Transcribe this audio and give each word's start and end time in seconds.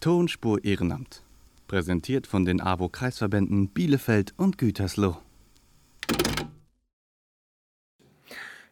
Tonspur 0.00 0.62
Ehrenamt. 0.62 1.24
Präsentiert 1.66 2.28
von 2.28 2.44
den 2.44 2.60
AWO-Kreisverbänden 2.60 3.66
Bielefeld 3.66 4.32
und 4.36 4.56
Gütersloh. 4.56 5.16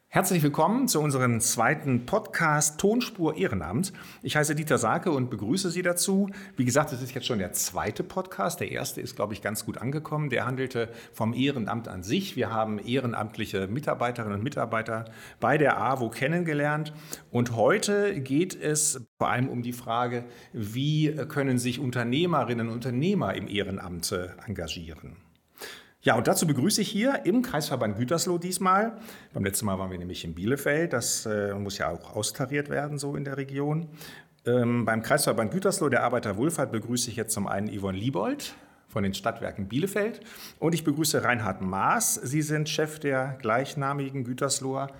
Herzlich 0.08 0.42
willkommen 0.42 0.86
zu 0.88 1.00
unserem 1.00 1.40
zweiten 1.40 2.06
Podcast 2.06 2.80
Tonspur 2.80 3.36
Ehrenamt. 3.36 3.92
Ich 4.22 4.36
heiße 4.36 4.54
Dieter 4.54 4.78
Sarke 4.78 5.10
und 5.10 5.30
begrüße 5.30 5.70
Sie 5.70 5.82
dazu. 5.82 6.30
Wie 6.56 6.64
gesagt, 6.64 6.92
es 6.92 7.02
ist 7.02 7.12
jetzt 7.12 7.26
schon 7.26 7.40
der 7.40 7.52
zweite 7.52 8.04
Podcast. 8.04 8.60
Der 8.60 8.70
erste 8.70 9.00
ist, 9.00 9.16
glaube 9.16 9.34
ich, 9.34 9.42
ganz 9.42 9.66
gut 9.66 9.76
angekommen. 9.76 10.30
Der 10.30 10.46
handelte 10.46 10.90
vom 11.12 11.34
Ehrenamt 11.34 11.88
an 11.88 12.02
sich. 12.02 12.36
Wir 12.36 12.50
haben 12.50 12.78
ehrenamtliche 12.78 13.66
Mitarbeiterinnen 13.66 14.38
und 14.38 14.44
Mitarbeiter 14.44 15.06
bei 15.40 15.58
der 15.58 15.76
AWO 15.76 16.08
kennengelernt. 16.08 16.94
Und 17.30 17.54
heute 17.54 18.18
geht 18.20 18.54
es 18.54 19.04
vor 19.18 19.28
allem 19.28 19.48
um 19.48 19.62
die 19.62 19.74
Frage, 19.74 20.24
wie 20.52 21.14
können 21.28 21.58
sich 21.58 21.80
Unternehmerinnen 21.80 22.68
und 22.68 22.74
Unternehmer 22.74 23.34
im 23.34 23.48
Ehrenamt 23.48 24.14
engagieren. 24.46 25.25
Ja, 26.06 26.14
und 26.14 26.28
dazu 26.28 26.46
begrüße 26.46 26.82
ich 26.82 26.88
hier 26.88 27.22
im 27.24 27.42
Kreisverband 27.42 27.96
Gütersloh 27.96 28.38
diesmal. 28.38 28.96
Beim 29.34 29.42
letzten 29.42 29.66
Mal 29.66 29.76
waren 29.80 29.90
wir 29.90 29.98
nämlich 29.98 30.24
in 30.24 30.36
Bielefeld. 30.36 30.92
Das 30.92 31.26
äh, 31.26 31.52
muss 31.54 31.78
ja 31.78 31.90
auch 31.90 32.14
austariert 32.14 32.68
werden, 32.68 32.96
so 33.00 33.16
in 33.16 33.24
der 33.24 33.36
Region. 33.36 33.88
Ähm, 34.44 34.84
beim 34.84 35.02
Kreisverband 35.02 35.50
Gütersloh 35.50 35.88
der 35.88 36.04
Arbeiterwohlfahrt 36.04 36.70
begrüße 36.70 37.10
ich 37.10 37.16
jetzt 37.16 37.34
zum 37.34 37.48
einen 37.48 37.76
Yvonne 37.76 37.98
Liebold 37.98 38.54
von 38.86 39.02
den 39.02 39.14
Stadtwerken 39.14 39.66
Bielefeld 39.66 40.20
und 40.60 40.76
ich 40.76 40.84
begrüße 40.84 41.24
Reinhard 41.24 41.60
Maas. 41.60 42.14
Sie 42.14 42.42
sind 42.42 42.68
Chef 42.68 43.00
der 43.00 43.36
gleichnamigen 43.40 44.22
Gütersloher 44.22 44.92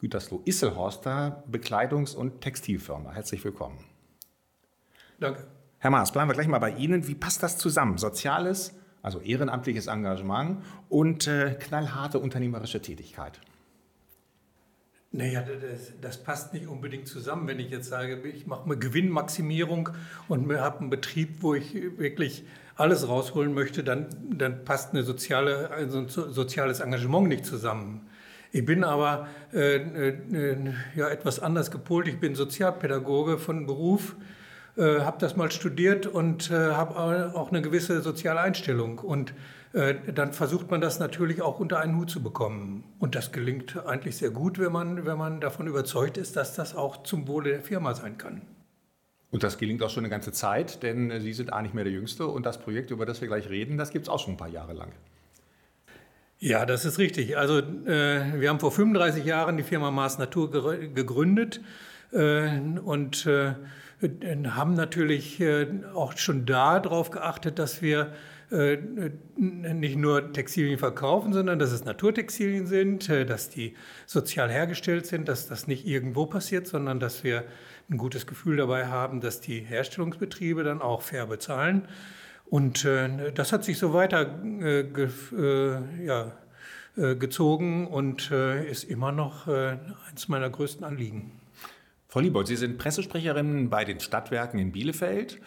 Gütersloh-Isselhorster 0.00 1.44
Bekleidungs- 1.52 2.16
und 2.16 2.40
Textilfirma. 2.40 3.12
Herzlich 3.12 3.44
willkommen. 3.44 3.84
Danke. 5.18 5.46
Herr 5.80 5.90
Maas, 5.90 6.12
bleiben 6.12 6.30
wir 6.30 6.34
gleich 6.34 6.48
mal 6.48 6.60
bei 6.60 6.70
Ihnen. 6.70 7.06
Wie 7.06 7.14
passt 7.14 7.42
das 7.42 7.58
zusammen? 7.58 7.98
Soziales 7.98 8.79
also 9.02 9.20
ehrenamtliches 9.20 9.86
Engagement 9.86 10.62
und 10.88 11.26
äh, 11.26 11.56
knallharte 11.58 12.18
unternehmerische 12.18 12.80
Tätigkeit. 12.80 13.40
Naja, 15.12 15.42
das, 15.42 15.92
das, 16.00 16.22
passt 16.22 16.54
nicht 16.54 16.68
unbedingt 16.68 17.08
zusammen, 17.08 17.48
wenn 17.48 17.58
ich 17.58 17.70
jetzt 17.70 17.88
sage, 17.88 18.20
ich 18.28 18.46
mache 18.46 18.64
eine 18.64 18.78
Gewinnmaximierung 18.78 19.88
und 20.28 20.52
habe 20.56 20.78
einen 20.78 20.90
Betrieb, 20.90 21.38
wo 21.40 21.54
ich 21.54 21.74
wirklich 21.98 22.44
alles 22.76 23.08
rausholen 23.08 23.52
möchte, 23.52 23.82
dann, 23.82 24.06
dann 24.30 24.64
passt 24.64 24.92
eine 24.92 25.02
soziale, 25.02 25.70
also 25.70 25.98
ein 25.98 26.08
soziales 26.08 26.78
Engagement 26.78 27.26
nicht 27.26 27.44
zusammen. 27.44 28.06
Ich 28.52 28.64
bin 28.64 28.84
aber 28.84 29.28
äh, 29.52 29.76
äh, 29.76 30.72
ja, 30.94 31.08
etwas 31.08 31.40
anders 31.40 31.72
gepolt. 31.72 32.06
Ich 32.06 32.18
bin 32.18 32.34
Sozialpädagoge 32.34 33.38
von 33.38 33.66
Beruf 33.66 34.16
äh, 34.76 35.00
habe 35.00 35.18
das 35.18 35.36
mal 35.36 35.50
studiert 35.50 36.06
und 36.06 36.50
äh, 36.50 36.54
habe 36.54 37.34
auch 37.34 37.50
eine 37.50 37.62
gewisse 37.62 38.00
soziale 38.02 38.40
Einstellung. 38.40 38.98
Und 38.98 39.34
äh, 39.72 39.94
dann 40.12 40.32
versucht 40.32 40.70
man 40.70 40.80
das 40.80 40.98
natürlich 40.98 41.42
auch 41.42 41.60
unter 41.60 41.78
einen 41.80 41.96
Hut 41.96 42.10
zu 42.10 42.22
bekommen. 42.22 42.84
Und 42.98 43.14
das 43.14 43.32
gelingt 43.32 43.76
eigentlich 43.86 44.16
sehr 44.16 44.30
gut, 44.30 44.58
wenn 44.58 44.72
man, 44.72 45.06
wenn 45.06 45.18
man 45.18 45.40
davon 45.40 45.66
überzeugt 45.66 46.16
ist, 46.16 46.36
dass 46.36 46.54
das 46.54 46.74
auch 46.74 47.02
zum 47.02 47.28
Wohle 47.28 47.50
der 47.50 47.62
Firma 47.62 47.94
sein 47.94 48.18
kann. 48.18 48.42
Und 49.30 49.44
das 49.44 49.58
gelingt 49.58 49.82
auch 49.82 49.90
schon 49.90 50.04
eine 50.04 50.10
ganze 50.10 50.32
Zeit, 50.32 50.82
denn 50.82 51.10
äh, 51.10 51.20
Sie 51.20 51.32
sind 51.32 51.52
auch 51.52 51.62
nicht 51.62 51.74
mehr 51.74 51.84
der 51.84 51.92
Jüngste 51.92 52.26
und 52.26 52.46
das 52.46 52.58
Projekt, 52.58 52.90
über 52.90 53.06
das 53.06 53.20
wir 53.20 53.28
gleich 53.28 53.48
reden, 53.48 53.78
das 53.78 53.90
gibt 53.90 54.06
es 54.06 54.08
auch 54.08 54.18
schon 54.18 54.34
ein 54.34 54.36
paar 54.36 54.48
Jahre 54.48 54.72
lang. 54.72 54.90
Ja, 56.40 56.64
das 56.64 56.84
ist 56.84 56.98
richtig. 56.98 57.36
Also 57.36 57.58
äh, 57.58 58.40
wir 58.40 58.48
haben 58.48 58.60
vor 58.60 58.72
35 58.72 59.24
Jahren 59.24 59.56
die 59.56 59.62
Firma 59.62 59.90
Mars 59.90 60.18
Natur 60.18 60.50
gegründet 60.50 61.60
äh, 62.12 62.58
und 62.82 63.26
äh, 63.26 63.52
haben 64.02 64.74
natürlich 64.74 65.40
äh, 65.40 65.66
auch 65.94 66.16
schon 66.16 66.46
da 66.46 66.80
darauf 66.80 67.10
geachtet, 67.10 67.58
dass 67.58 67.82
wir 67.82 68.12
äh, 68.50 68.78
nicht 69.36 69.96
nur 69.96 70.32
Textilien 70.32 70.78
verkaufen, 70.78 71.32
sondern 71.32 71.58
dass 71.58 71.70
es 71.70 71.84
Naturtextilien 71.84 72.66
sind, 72.66 73.08
äh, 73.08 73.26
dass 73.26 73.50
die 73.50 73.74
sozial 74.06 74.50
hergestellt 74.50 75.06
sind, 75.06 75.28
dass 75.28 75.46
das 75.48 75.66
nicht 75.66 75.86
irgendwo 75.86 76.26
passiert, 76.26 76.66
sondern 76.66 76.98
dass 76.98 77.24
wir 77.24 77.44
ein 77.90 77.98
gutes 77.98 78.26
Gefühl 78.26 78.56
dabei 78.56 78.86
haben, 78.86 79.20
dass 79.20 79.40
die 79.40 79.60
Herstellungsbetriebe 79.60 80.64
dann 80.64 80.80
auch 80.80 81.02
fair 81.02 81.26
bezahlen. 81.26 81.86
Und 82.46 82.84
das 82.84 83.52
hat 83.52 83.62
sich 83.62 83.78
so 83.78 83.92
weiter 83.94 84.24
gezogen 86.96 87.86
und 87.86 88.32
ist 88.32 88.82
immer 88.84 89.12
noch 89.12 89.46
eines 89.46 90.26
meiner 90.26 90.50
größten 90.50 90.84
Anliegen. 90.84 91.30
Frau 92.10 92.18
Liebold, 92.18 92.48
Sie 92.48 92.56
sind 92.56 92.76
Pressesprecherin 92.76 93.70
bei 93.70 93.84
den 93.84 94.00
Stadtwerken 94.00 94.58
in 94.58 94.72
Bielefeld 94.72 95.40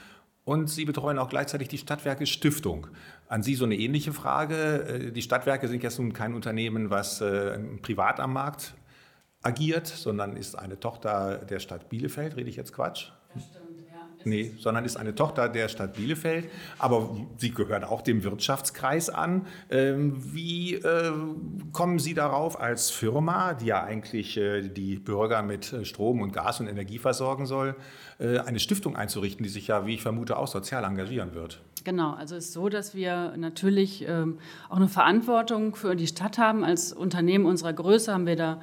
und 0.45 0.69
Sie 0.69 0.85
betreuen 0.85 1.19
auch 1.19 1.27
gleichzeitig 1.27 1.67
die 1.67 1.77
Stadtwerke 1.77 2.25
Stiftung. 2.25 2.87
An 3.27 3.43
Sie 3.43 3.55
so 3.55 3.65
eine 3.65 3.75
ähnliche 3.75 4.13
Frage. 4.13 4.85
Äh, 4.87 5.11
die 5.11 5.21
Stadtwerke 5.21 5.67
sind 5.67 5.83
jetzt 5.83 5.99
nun 5.99 6.13
kein 6.13 6.33
Unternehmen, 6.33 6.89
was 6.89 7.19
äh, 7.19 7.59
privat 7.81 8.21
am 8.21 8.31
Markt 8.31 8.75
agiert, 9.41 9.87
sondern 9.87 10.37
ist 10.37 10.57
eine 10.57 10.79
Tochter 10.79 11.39
der 11.39 11.59
Stadt 11.59 11.89
Bielefeld. 11.89 12.37
Rede 12.37 12.49
ich 12.49 12.55
jetzt 12.55 12.71
Quatsch? 12.71 13.09
Das 13.33 13.43
stimmt. 13.43 13.62
Nee, 14.25 14.51
sondern 14.59 14.85
ist 14.85 14.97
eine 14.97 15.15
Tochter 15.15 15.49
der 15.49 15.67
Stadt 15.67 15.93
Bielefeld. 15.93 16.49
Aber 16.79 17.15
sie 17.37 17.51
gehört 17.51 17.83
auch 17.83 18.01
dem 18.01 18.23
Wirtschaftskreis 18.23 19.09
an. 19.09 19.45
Ähm, 19.69 20.15
wie 20.33 20.75
äh, 20.75 21.11
kommen 21.71 21.99
Sie 21.99 22.13
darauf 22.13 22.59
als 22.59 22.89
Firma, 22.89 23.53
die 23.53 23.67
ja 23.67 23.83
eigentlich 23.83 24.37
äh, 24.37 24.61
die 24.61 24.97
Bürger 24.97 25.41
mit 25.41 25.73
äh, 25.73 25.85
Strom 25.85 26.21
und 26.21 26.33
Gas 26.33 26.59
und 26.59 26.67
Energie 26.67 26.99
versorgen 26.99 27.45
soll, 27.45 27.75
eine 28.19 28.59
Stiftung 28.59 28.95
einzurichten, 28.95 29.43
die 29.43 29.49
sich 29.49 29.67
ja, 29.67 29.85
wie 29.85 29.95
ich 29.95 30.01
vermute, 30.01 30.37
auch 30.37 30.47
sozial 30.47 30.83
engagieren 30.85 31.33
wird? 31.33 31.59
Genau, 31.83 32.13
also 32.13 32.35
es 32.35 32.45
ist 32.45 32.53
so, 32.53 32.69
dass 32.69 32.95
wir 32.95 33.33
natürlich 33.35 34.05
ähm, 34.07 34.37
auch 34.69 34.77
eine 34.77 34.87
Verantwortung 34.87 35.75
für 35.75 35.95
die 35.95 36.07
Stadt 36.07 36.37
haben. 36.37 36.63
Als 36.63 36.93
Unternehmen 36.93 37.45
unserer 37.45 37.73
Größe 37.73 38.13
haben 38.13 38.25
wir 38.25 38.37
da 38.37 38.61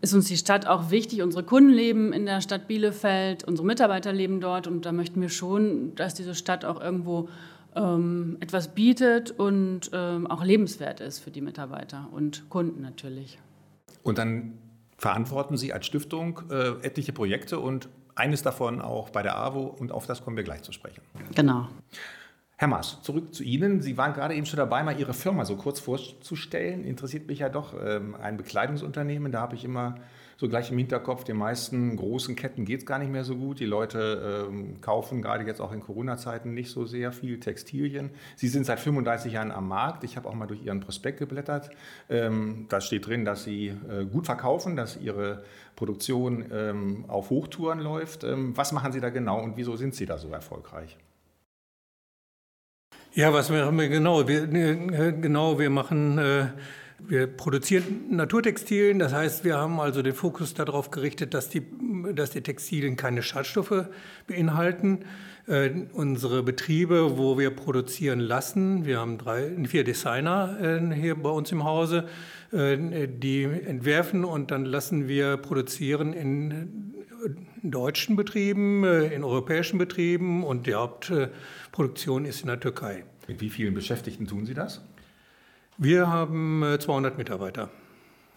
ist 0.00 0.14
uns 0.14 0.26
die 0.26 0.36
Stadt 0.36 0.66
auch 0.66 0.90
wichtig. 0.90 1.22
Unsere 1.22 1.42
Kunden 1.42 1.70
leben 1.70 2.12
in 2.12 2.26
der 2.26 2.40
Stadt 2.40 2.68
Bielefeld, 2.68 3.44
unsere 3.44 3.66
Mitarbeiter 3.66 4.12
leben 4.12 4.40
dort 4.40 4.66
und 4.66 4.86
da 4.86 4.92
möchten 4.92 5.20
wir 5.20 5.28
schon, 5.28 5.94
dass 5.94 6.14
diese 6.14 6.34
Stadt 6.34 6.64
auch 6.64 6.80
irgendwo 6.80 7.28
ähm, 7.74 8.36
etwas 8.40 8.74
bietet 8.74 9.30
und 9.30 9.90
ähm, 9.92 10.26
auch 10.26 10.44
lebenswert 10.44 11.00
ist 11.00 11.20
für 11.20 11.30
die 11.30 11.40
Mitarbeiter 11.40 12.08
und 12.12 12.48
Kunden 12.50 12.80
natürlich. 12.82 13.38
Und 14.02 14.18
dann 14.18 14.58
verantworten 14.98 15.56
Sie 15.56 15.72
als 15.72 15.86
Stiftung 15.86 16.42
äh, 16.50 16.86
etliche 16.86 17.12
Projekte 17.12 17.58
und 17.58 17.88
eines 18.14 18.42
davon 18.42 18.80
auch 18.80 19.10
bei 19.10 19.22
der 19.22 19.36
AWO 19.36 19.64
und 19.64 19.92
auf 19.92 20.06
das 20.06 20.24
kommen 20.24 20.36
wir 20.36 20.44
gleich 20.44 20.62
zu 20.62 20.72
sprechen. 20.72 21.02
Genau. 21.34 21.68
Herr 22.58 22.68
Maas, 22.68 23.02
zurück 23.02 23.34
zu 23.34 23.42
Ihnen. 23.42 23.82
Sie 23.82 23.98
waren 23.98 24.14
gerade 24.14 24.34
eben 24.34 24.46
schon 24.46 24.56
dabei, 24.56 24.82
mal 24.82 24.98
Ihre 24.98 25.12
Firma 25.12 25.44
so 25.44 25.56
kurz 25.56 25.78
vorzustellen. 25.78 26.84
Interessiert 26.84 27.26
mich 27.26 27.40
ja 27.40 27.50
doch 27.50 27.74
ähm, 27.78 28.14
ein 28.14 28.38
Bekleidungsunternehmen. 28.38 29.30
Da 29.30 29.42
habe 29.42 29.54
ich 29.56 29.62
immer 29.62 29.96
so 30.38 30.48
gleich 30.48 30.70
im 30.70 30.78
Hinterkopf, 30.78 31.24
den 31.24 31.36
meisten 31.36 31.96
großen 31.96 32.34
Ketten 32.34 32.64
geht 32.64 32.80
es 32.80 32.86
gar 32.86 32.98
nicht 32.98 33.12
mehr 33.12 33.24
so 33.24 33.36
gut. 33.36 33.60
Die 33.60 33.66
Leute 33.66 34.46
ähm, 34.48 34.80
kaufen 34.80 35.20
gerade 35.20 35.44
jetzt 35.44 35.60
auch 35.60 35.70
in 35.70 35.80
Corona-Zeiten 35.80 36.54
nicht 36.54 36.70
so 36.70 36.86
sehr 36.86 37.12
viel 37.12 37.40
Textilien. 37.40 38.08
Sie 38.36 38.48
sind 38.48 38.64
seit 38.64 38.80
35 38.80 39.34
Jahren 39.34 39.50
am 39.50 39.68
Markt. 39.68 40.02
Ich 40.02 40.16
habe 40.16 40.26
auch 40.26 40.34
mal 40.34 40.46
durch 40.46 40.64
Ihren 40.64 40.80
Prospekt 40.80 41.18
geblättert. 41.18 41.68
Ähm, 42.08 42.64
da 42.70 42.80
steht 42.80 43.06
drin, 43.06 43.26
dass 43.26 43.44
Sie 43.44 43.66
äh, 43.66 44.06
gut 44.06 44.24
verkaufen, 44.24 44.76
dass 44.76 44.96
Ihre 44.96 45.44
Produktion 45.74 46.46
ähm, 46.50 47.04
auf 47.08 47.28
Hochtouren 47.28 47.80
läuft. 47.80 48.24
Ähm, 48.24 48.56
was 48.56 48.72
machen 48.72 48.92
Sie 48.92 49.00
da 49.00 49.10
genau 49.10 49.42
und 49.42 49.58
wieso 49.58 49.76
sind 49.76 49.94
Sie 49.94 50.06
da 50.06 50.16
so 50.16 50.30
erfolgreich? 50.30 50.96
Ja, 53.16 53.32
was 53.32 53.48
machen 53.48 53.78
wir 53.78 53.88
genau? 53.88 54.28
Wir, 54.28 54.42
äh, 54.42 55.12
genau, 55.18 55.58
wir 55.58 55.70
machen, 55.70 56.18
äh, 56.18 56.48
wir 56.98 57.26
produzieren 57.26 58.10
Naturtextilien. 58.10 58.98
Das 58.98 59.14
heißt, 59.14 59.42
wir 59.42 59.56
haben 59.56 59.80
also 59.80 60.02
den 60.02 60.12
Fokus 60.12 60.52
darauf 60.52 60.90
gerichtet, 60.90 61.32
dass 61.32 61.48
die, 61.48 61.62
dass 62.14 62.32
die 62.32 62.42
Textilien 62.42 62.96
keine 62.96 63.22
Schadstoffe 63.22 63.86
beinhalten. 64.26 65.06
Äh, 65.46 65.70
unsere 65.94 66.42
Betriebe, 66.42 67.16
wo 67.16 67.38
wir 67.38 67.48
produzieren 67.56 68.20
lassen, 68.20 68.84
wir 68.84 68.98
haben 68.98 69.16
drei, 69.16 69.50
vier 69.66 69.84
Designer 69.84 70.92
hier 70.94 71.14
bei 71.14 71.30
uns 71.30 71.50
im 71.52 71.64
Hause, 71.64 72.08
die 72.52 73.44
entwerfen 73.44 74.26
und 74.26 74.50
dann 74.50 74.66
lassen 74.66 75.08
wir 75.08 75.38
produzieren 75.38 76.12
in 76.12 76.95
deutschen 77.70 78.16
Betrieben, 78.16 78.84
in 78.84 79.24
europäischen 79.24 79.78
Betrieben 79.78 80.44
und 80.44 80.66
die 80.66 80.74
Hauptproduktion 80.74 82.24
ist 82.24 82.42
in 82.42 82.48
der 82.48 82.60
Türkei. 82.60 83.04
Mit 83.28 83.40
wie 83.40 83.50
vielen 83.50 83.74
Beschäftigten 83.74 84.26
tun 84.26 84.46
Sie 84.46 84.54
das? 84.54 84.82
Wir 85.78 86.08
haben 86.08 86.76
200 86.78 87.14
äh, 87.14 87.16
Mitarbeiter. 87.18 87.70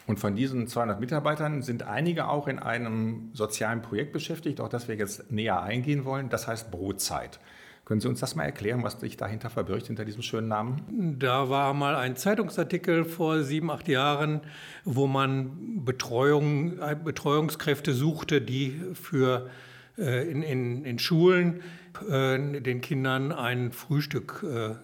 Und 0.08 0.20
von 0.20 0.36
diesen 0.36 0.68
200 0.68 1.00
Mitarbeitern 1.00 1.62
sind 1.62 1.84
einige 1.84 2.28
auch 2.28 2.48
in 2.48 2.58
einem 2.58 3.30
sozialen 3.34 3.82
Projekt 3.82 4.12
beschäftigt, 4.12 4.60
auf 4.60 4.70
das 4.70 4.88
wir 4.88 4.96
jetzt 4.96 5.32
näher 5.32 5.62
eingehen 5.62 6.04
wollen. 6.04 6.30
Das 6.30 6.48
heißt 6.48 6.72
Brotzeit. 6.72 7.40
Können 7.90 8.02
Sie 8.02 8.08
uns 8.08 8.20
das 8.20 8.36
mal 8.36 8.44
erklären, 8.44 8.84
was 8.84 9.00
sich 9.00 9.18
dahinter 9.18 9.50
verbirgt, 9.50 9.88
hinter 9.88 10.06
diesem 10.06 10.22
schönen 10.22 10.48
Namen? 10.48 11.16
Da 11.18 11.50
war 11.50 11.74
mal 11.74 11.96
ein 11.96 12.16
Zeitungsartikel 12.16 13.04
vor 13.04 13.42
sieben, 13.42 13.72
acht 13.72 13.88
Jahren, 13.88 14.42
wo 14.86 15.08
man 15.08 15.84
Betreuung, 15.86 16.78
Betreuungskräfte 17.04 17.94
suchte, 17.94 18.42
die 18.42 18.80
für 18.94 19.50
äh, 19.98 20.30
in, 20.30 20.44
in, 20.44 20.86
in 20.86 21.00
Schulen 21.00 21.64
äh, 22.08 22.62
den 22.62 22.82
Kindern 22.82 23.32
ein 23.32 23.72
Frühstück 23.72 24.46
äh, 24.48 24.76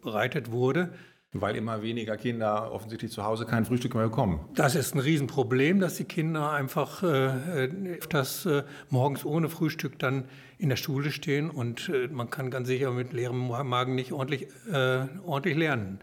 bereitet 0.00 0.50
wurde. 0.50 0.94
Weil 1.36 1.56
immer 1.56 1.82
weniger 1.82 2.16
Kinder 2.16 2.70
offensichtlich 2.72 3.10
zu 3.10 3.24
Hause 3.24 3.44
kein 3.44 3.64
Frühstück 3.64 3.94
mehr 3.94 4.04
bekommen. 4.04 4.40
Das 4.54 4.76
ist 4.76 4.94
ein 4.94 5.00
Riesenproblem, 5.00 5.80
dass 5.80 5.96
die 5.96 6.04
Kinder 6.04 6.52
einfach 6.52 7.02
äh, 7.02 7.68
das 8.08 8.46
äh, 8.46 8.62
morgens 8.88 9.24
ohne 9.24 9.48
Frühstück 9.48 9.98
dann 9.98 10.24
in 10.58 10.68
der 10.68 10.76
Schule 10.76 11.10
stehen 11.10 11.50
und 11.50 11.88
äh, 11.88 12.08
man 12.08 12.30
kann 12.30 12.50
ganz 12.50 12.68
sicher 12.68 12.92
mit 12.92 13.12
leerem 13.12 13.48
Magen 13.48 13.96
nicht 13.96 14.12
ordentlich, 14.12 14.46
äh, 14.72 15.06
ordentlich 15.26 15.56
lernen. 15.56 15.98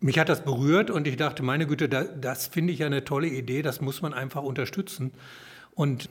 Mich 0.00 0.18
hat 0.18 0.28
das 0.28 0.44
berührt 0.44 0.90
und 0.90 1.06
ich 1.06 1.16
dachte, 1.16 1.42
meine 1.42 1.66
Güte, 1.66 1.88
da, 1.88 2.04
das 2.04 2.48
finde 2.48 2.72
ich 2.72 2.80
ja 2.80 2.86
eine 2.86 3.04
tolle 3.04 3.28
Idee, 3.28 3.62
das 3.62 3.80
muss 3.80 4.02
man 4.02 4.14
einfach 4.14 4.42
unterstützen. 4.42 5.12
Und 5.74 6.08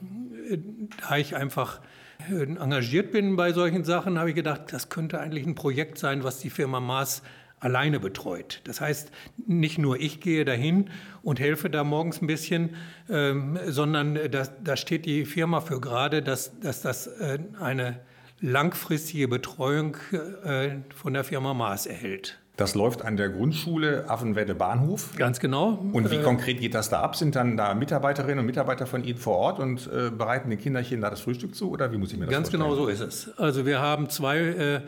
äh, 0.50 0.59
da 1.01 1.18
ich 1.18 1.36
einfach 1.36 1.81
äh, 2.30 2.44
engagiert 2.44 3.12
bin 3.12 3.36
bei 3.36 3.54
solchen 3.54 3.83
Sachen, 3.83 4.18
habe 4.18 4.30
ich 4.30 4.36
gedacht, 4.36 4.71
das 4.71 4.89
könnte 4.89 5.19
eigentlich 5.19 5.45
ein 5.45 5.56
Projekt 5.56 5.98
sein, 5.98 6.24
was 6.24 6.39
die 6.39 6.50
Firma 6.50 6.80
Maas 6.80 7.21
alleine 7.59 8.00
betreut. 8.00 8.62
Das 8.65 8.81
heißt, 8.81 9.12
nicht 9.48 9.77
nur 9.77 10.00
ich 10.00 10.21
gehe 10.21 10.45
dahin 10.45 10.89
und 11.24 11.39
helfe 11.39 11.69
da 11.69 11.83
morgens 11.83 12.21
ein 12.21 12.27
bisschen, 12.27 12.75
ähm, 13.09 13.59
sondern 13.65 14.19
da, 14.31 14.77
steht 14.77 15.06
die 15.06 15.25
Firma 15.25 15.62
für 15.62 15.81
gerade, 15.81 16.21
dass, 16.21 16.59
dass 16.59 16.81
das 16.81 17.07
äh, 17.07 17.39
eine 17.59 18.00
langfristige 18.39 19.27
Betreuung 19.27 19.98
äh, 20.44 20.77
von 20.95 21.13
der 21.13 21.24
Firma 21.24 21.54
Maas 21.54 21.88
erhält. 21.88 22.39
Das 22.57 22.74
läuft 22.74 23.06
an 23.06 23.18
der 23.18 23.30
Grundschule 23.30 24.09
Affenwedde 24.09 24.56
Bahnhof. 24.56 25.15
Ganz 25.15 25.39
genau. 25.39 25.77
Und 25.94 26.09
wie 26.09 26.15
äh, 26.15 26.24
konkret 26.24 26.59
geht 26.59 26.74
das 26.74 26.89
da 26.89 27.01
ab? 27.01 27.15
Sind 27.15 27.36
dann 27.36 27.56
da 27.56 27.75
Mitarbeiterinnen 27.75 28.39
und 28.39 28.48
Mitarbeiter 28.48 28.88
von 28.88 29.04
Ihnen 29.04 29.19
vor 29.19 29.38
Ort 29.38 29.59
und 29.59 29.88
äh, 29.88 30.09
bereiten 30.09 30.50
den 30.50 30.57
Kinderchen 30.57 31.00
da 31.00 31.12
das 31.12 31.21
Frühstück 31.21 31.54
zu? 31.54 31.69
Oder 31.69 31.92
wie 31.92 31.98
muss 31.98 32.12
ich 32.12 32.18
mir 32.18 32.25
das 32.25 32.33
Ganz 32.33 32.50
vorstellen? 32.50 32.71
genau 32.71 32.75
so 32.75 32.88
ist 32.88 33.01
es. 33.01 33.38
Also 33.38 33.68
wir 33.68 33.80
haben 33.80 34.09
zwei 34.09 34.39
äh, 34.39 34.81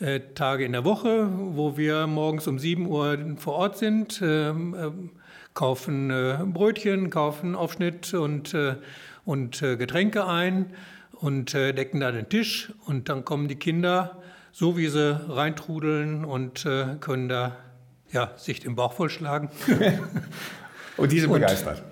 äh, 0.00 0.20
Tage 0.34 0.64
in 0.64 0.72
der 0.72 0.84
Woche, 0.84 1.28
wo 1.30 1.76
wir 1.76 2.08
morgens 2.08 2.48
um 2.48 2.58
7 2.58 2.86
Uhr 2.86 3.16
vor 3.36 3.54
Ort 3.54 3.78
sind, 3.78 4.20
ähm, 4.22 4.74
äh, 4.74 4.90
kaufen 5.54 6.10
äh, 6.10 6.38
Brötchen, 6.44 7.10
kaufen 7.10 7.54
Aufschnitt 7.54 8.12
und, 8.12 8.56
und 9.24 9.60
Getränke 9.60 10.26
ein 10.26 10.66
und 11.12 11.54
decken 11.54 12.00
da 12.00 12.10
den 12.10 12.28
Tisch. 12.28 12.72
Und 12.86 13.08
dann 13.08 13.24
kommen 13.24 13.46
die 13.46 13.54
Kinder, 13.54 14.20
so 14.50 14.76
wie 14.76 14.88
sie 14.88 15.18
reintrudeln 15.28 16.24
und 16.24 16.66
können 17.00 17.28
da 17.28 17.56
ja, 18.10 18.32
sich 18.36 18.60
den 18.60 18.74
Bauch 18.74 18.92
vollschlagen. 18.92 19.48
und 20.96 21.12
die 21.12 21.20
sind 21.20 21.30
und, 21.30 21.40
begeistert. 21.40 21.84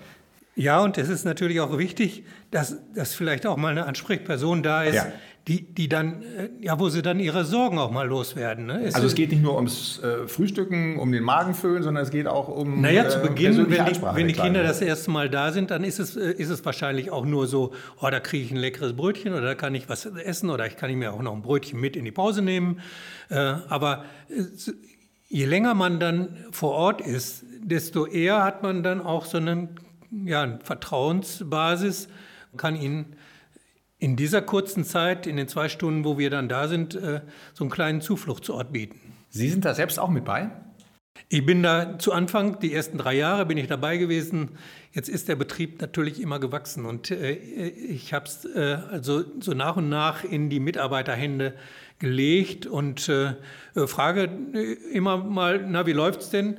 Ja, 0.55 0.81
und 0.81 0.97
es 0.97 1.07
ist 1.07 1.23
natürlich 1.23 1.61
auch 1.61 1.77
wichtig, 1.77 2.25
dass, 2.51 2.77
dass 2.93 3.15
vielleicht 3.15 3.47
auch 3.47 3.57
mal 3.57 3.69
eine 3.69 3.85
Ansprechperson 3.85 4.61
da 4.61 4.83
ist, 4.83 4.95
ja 4.95 5.07
die, 5.47 5.63
die 5.63 5.89
dann, 5.89 6.21
äh, 6.21 6.49
ja, 6.61 6.79
wo 6.79 6.87
sie 6.87 7.01
dann 7.01 7.19
ihre 7.19 7.43
Sorgen 7.43 7.77
auch 7.77 7.91
mal 7.91 8.07
loswerden. 8.07 8.65
Ne? 8.65 8.89
also 8.93 9.05
es 9.05 9.13
geht 9.13 9.31
nicht 9.31 9.43
nur 9.43 9.55
ums 9.55 9.99
äh, 10.01 10.25
Frühstücken, 10.27 10.97
um 10.97 11.11
den 11.11 11.23
Magen 11.23 11.53
füllen, 11.53 11.83
sondern 11.83 12.03
es 12.03 12.11
geht 12.11 12.27
auch 12.27 12.47
um. 12.47 12.79
Naja, 12.79 13.09
zu 13.09 13.19
äh, 13.19 13.27
Beginn, 13.27 13.57
wenn 13.69 13.85
die, 13.85 14.01
wenn 14.01 14.27
die 14.27 14.33
Kinder 14.33 14.63
das 14.63 14.81
erste 14.81 15.11
Mal 15.11 15.29
da 15.29 15.51
sind, 15.51 15.69
dann 15.69 15.83
ist 15.83 15.99
es, 15.99 16.15
äh, 16.15 16.31
ist 16.31 16.49
es 16.49 16.63
wahrscheinlich 16.65 17.11
auch 17.11 17.25
nur 17.25 17.47
so, 17.47 17.73
oh, 17.99 18.09
da 18.09 18.21
kriege 18.21 18.45
ich 18.45 18.51
ein 18.51 18.57
leckeres 18.57 18.93
Brötchen 18.93 19.33
oder 19.33 19.41
da 19.41 19.55
kann 19.55 19.75
ich 19.75 19.89
was 19.89 20.05
essen 20.05 20.49
oder 20.49 20.65
ich 20.65 20.77
kann 20.77 20.93
mir 20.93 21.13
auch 21.13 21.21
noch 21.21 21.33
ein 21.33 21.41
Brötchen 21.41 21.79
mit 21.79 21.97
in 21.97 22.05
die 22.05 22.11
Pause 22.11 22.41
nehmen. 22.41 22.79
Äh, 23.29 23.35
aber 23.35 24.05
äh, 24.29 24.43
je 25.27 25.45
länger 25.45 25.73
man 25.73 25.99
dann 25.99 26.37
vor 26.51 26.71
Ort 26.71 27.01
ist, 27.01 27.43
desto 27.61 28.05
eher 28.05 28.43
hat 28.43 28.63
man 28.63 28.81
dann 28.81 29.01
auch 29.01 29.25
so 29.25 29.39
einen, 29.39 29.69
ja, 30.09 30.43
eine 30.43 30.59
Vertrauensbasis, 30.63 32.07
kann 32.55 32.75
ihnen 32.79 33.17
in 34.03 34.17
dieser 34.17 34.41
kurzen 34.41 34.83
Zeit, 34.83 35.27
in 35.27 35.37
den 35.37 35.47
zwei 35.47 35.69
Stunden, 35.69 36.03
wo 36.03 36.17
wir 36.17 36.29
dann 36.29 36.49
da 36.49 36.67
sind, 36.67 36.93
äh, 36.93 37.21
so 37.53 37.63
einen 37.63 37.71
kleinen 37.71 38.01
Zufluchtsort 38.01 38.73
bieten. 38.73 38.99
Sie 39.29 39.47
sind 39.47 39.63
da 39.63 39.73
selbst 39.73 39.97
auch 39.97 40.09
mit 40.09 40.25
bei? 40.25 40.51
Ich 41.29 41.45
bin 41.45 41.63
da 41.63 41.97
zu 41.97 42.11
Anfang, 42.11 42.59
die 42.59 42.73
ersten 42.73 42.97
drei 42.97 43.13
Jahre 43.13 43.45
bin 43.45 43.57
ich 43.57 43.67
dabei 43.67 43.95
gewesen. 43.95 44.57
Jetzt 44.91 45.07
ist 45.07 45.29
der 45.29 45.37
Betrieb 45.37 45.79
natürlich 45.79 46.19
immer 46.19 46.39
gewachsen 46.39 46.85
und 46.85 47.11
äh, 47.11 47.31
ich 47.31 48.13
habe 48.13 48.25
es 48.25 48.43
äh, 48.43 48.77
also 48.91 49.23
so 49.39 49.53
nach 49.53 49.77
und 49.77 49.87
nach 49.87 50.25
in 50.25 50.49
die 50.49 50.59
Mitarbeiterhände 50.59 51.53
gelegt 51.99 52.65
und 52.65 53.09
frage 53.85 54.29
immer 54.91 55.15
mal, 55.15 55.65
na, 55.65 55.85
wie 55.85 55.93
läuft's 55.93 56.31
denn? 56.31 56.57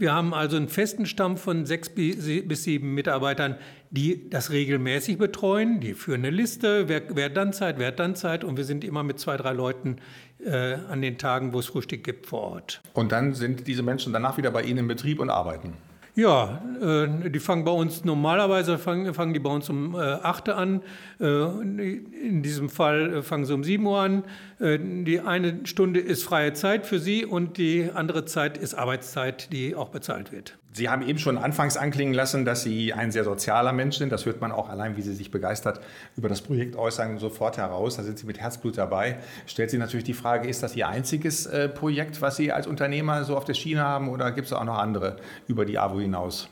Wir 0.00 0.14
haben 0.14 0.32
also 0.32 0.56
einen 0.56 0.70
festen 0.70 1.04
Stamm 1.04 1.36
von 1.36 1.66
sechs 1.66 1.90
bis 1.90 2.64
sieben 2.64 2.94
Mitarbeitern, 2.94 3.56
die 3.90 4.30
das 4.30 4.50
regelmäßig 4.50 5.18
betreuen. 5.18 5.80
Die 5.80 5.92
führen 5.92 6.20
eine 6.20 6.30
Liste, 6.30 6.88
wer, 6.88 7.02
wer 7.14 7.26
hat 7.26 7.36
dann 7.36 7.52
Zeit, 7.52 7.78
wer 7.78 7.88
hat 7.88 7.98
dann 8.00 8.16
Zeit. 8.16 8.42
Und 8.42 8.56
wir 8.56 8.64
sind 8.64 8.82
immer 8.82 9.02
mit 9.02 9.18
zwei, 9.20 9.36
drei 9.36 9.52
Leuten 9.52 9.96
äh, 10.42 10.76
an 10.88 11.02
den 11.02 11.18
Tagen, 11.18 11.52
wo 11.52 11.58
es 11.58 11.66
Frühstück 11.66 12.02
gibt, 12.02 12.26
vor 12.26 12.40
Ort. 12.40 12.80
Und 12.94 13.12
dann 13.12 13.34
sind 13.34 13.66
diese 13.66 13.82
Menschen 13.82 14.14
danach 14.14 14.38
wieder 14.38 14.50
bei 14.50 14.62
Ihnen 14.62 14.78
im 14.78 14.88
Betrieb 14.88 15.20
und 15.20 15.28
arbeiten? 15.28 15.74
Ja, 16.14 16.60
äh, 16.82 17.30
die 17.30 17.38
fangen 17.38 17.64
bei 17.64 17.70
uns 17.70 18.04
normalerweise 18.04 18.78
fangen, 18.78 19.14
fangen 19.14 19.32
die 19.32 19.38
bei 19.38 19.50
uns 19.50 19.68
um 19.70 19.94
äh, 19.94 19.98
8 19.98 20.48
Uhr 20.48 20.56
an. 20.56 20.82
Äh, 21.20 21.24
in 21.24 22.42
diesem 22.42 22.68
Fall 22.68 23.16
äh, 23.16 23.22
fangen 23.22 23.44
sie 23.44 23.54
um 23.54 23.62
7 23.62 23.86
Uhr 23.86 24.00
an. 24.00 24.24
Äh, 24.60 24.78
die 24.78 25.20
eine 25.20 25.66
Stunde 25.66 26.00
ist 26.00 26.22
freie 26.22 26.52
Zeit 26.52 26.86
für 26.86 26.98
sie 26.98 27.24
und 27.24 27.56
die 27.56 27.90
andere 27.92 28.24
Zeit 28.24 28.58
ist 28.58 28.74
Arbeitszeit, 28.74 29.52
die 29.52 29.74
auch 29.74 29.88
bezahlt 29.88 30.32
wird. 30.32 30.58
Sie 30.72 30.88
haben 30.88 31.02
eben 31.02 31.18
schon 31.18 31.36
anfangs 31.36 31.76
anklingen 31.76 32.14
lassen, 32.14 32.44
dass 32.44 32.62
Sie 32.62 32.92
ein 32.92 33.10
sehr 33.10 33.24
sozialer 33.24 33.72
Mensch 33.72 33.96
sind. 33.96 34.12
Das 34.12 34.24
hört 34.24 34.40
man 34.40 34.52
auch 34.52 34.68
allein, 34.68 34.96
wie 34.96 35.02
Sie 35.02 35.14
sich 35.14 35.32
begeistert 35.32 35.80
über 36.16 36.28
das 36.28 36.42
Projekt 36.42 36.76
äußern, 36.76 37.18
sofort 37.18 37.58
heraus. 37.58 37.96
Da 37.96 38.04
sind 38.04 38.20
Sie 38.20 38.26
mit 38.26 38.38
Herzblut 38.38 38.78
dabei. 38.78 39.18
Stellt 39.46 39.70
sich 39.70 39.80
natürlich 39.80 40.04
die 40.04 40.14
Frage, 40.14 40.48
ist 40.48 40.62
das 40.62 40.76
Ihr 40.76 40.88
einziges 40.88 41.46
äh, 41.46 41.68
Projekt, 41.68 42.22
was 42.22 42.36
Sie 42.36 42.52
als 42.52 42.68
Unternehmer 42.68 43.24
so 43.24 43.36
auf 43.36 43.44
der 43.44 43.54
Schiene 43.54 43.82
haben 43.82 44.08
oder 44.08 44.30
gibt 44.30 44.46
es 44.46 44.52
auch 44.52 44.62
noch 44.62 44.78
andere 44.78 45.16
über 45.48 45.64
die 45.64 45.76
AWO 45.76 45.98
hinaus? 45.98 46.48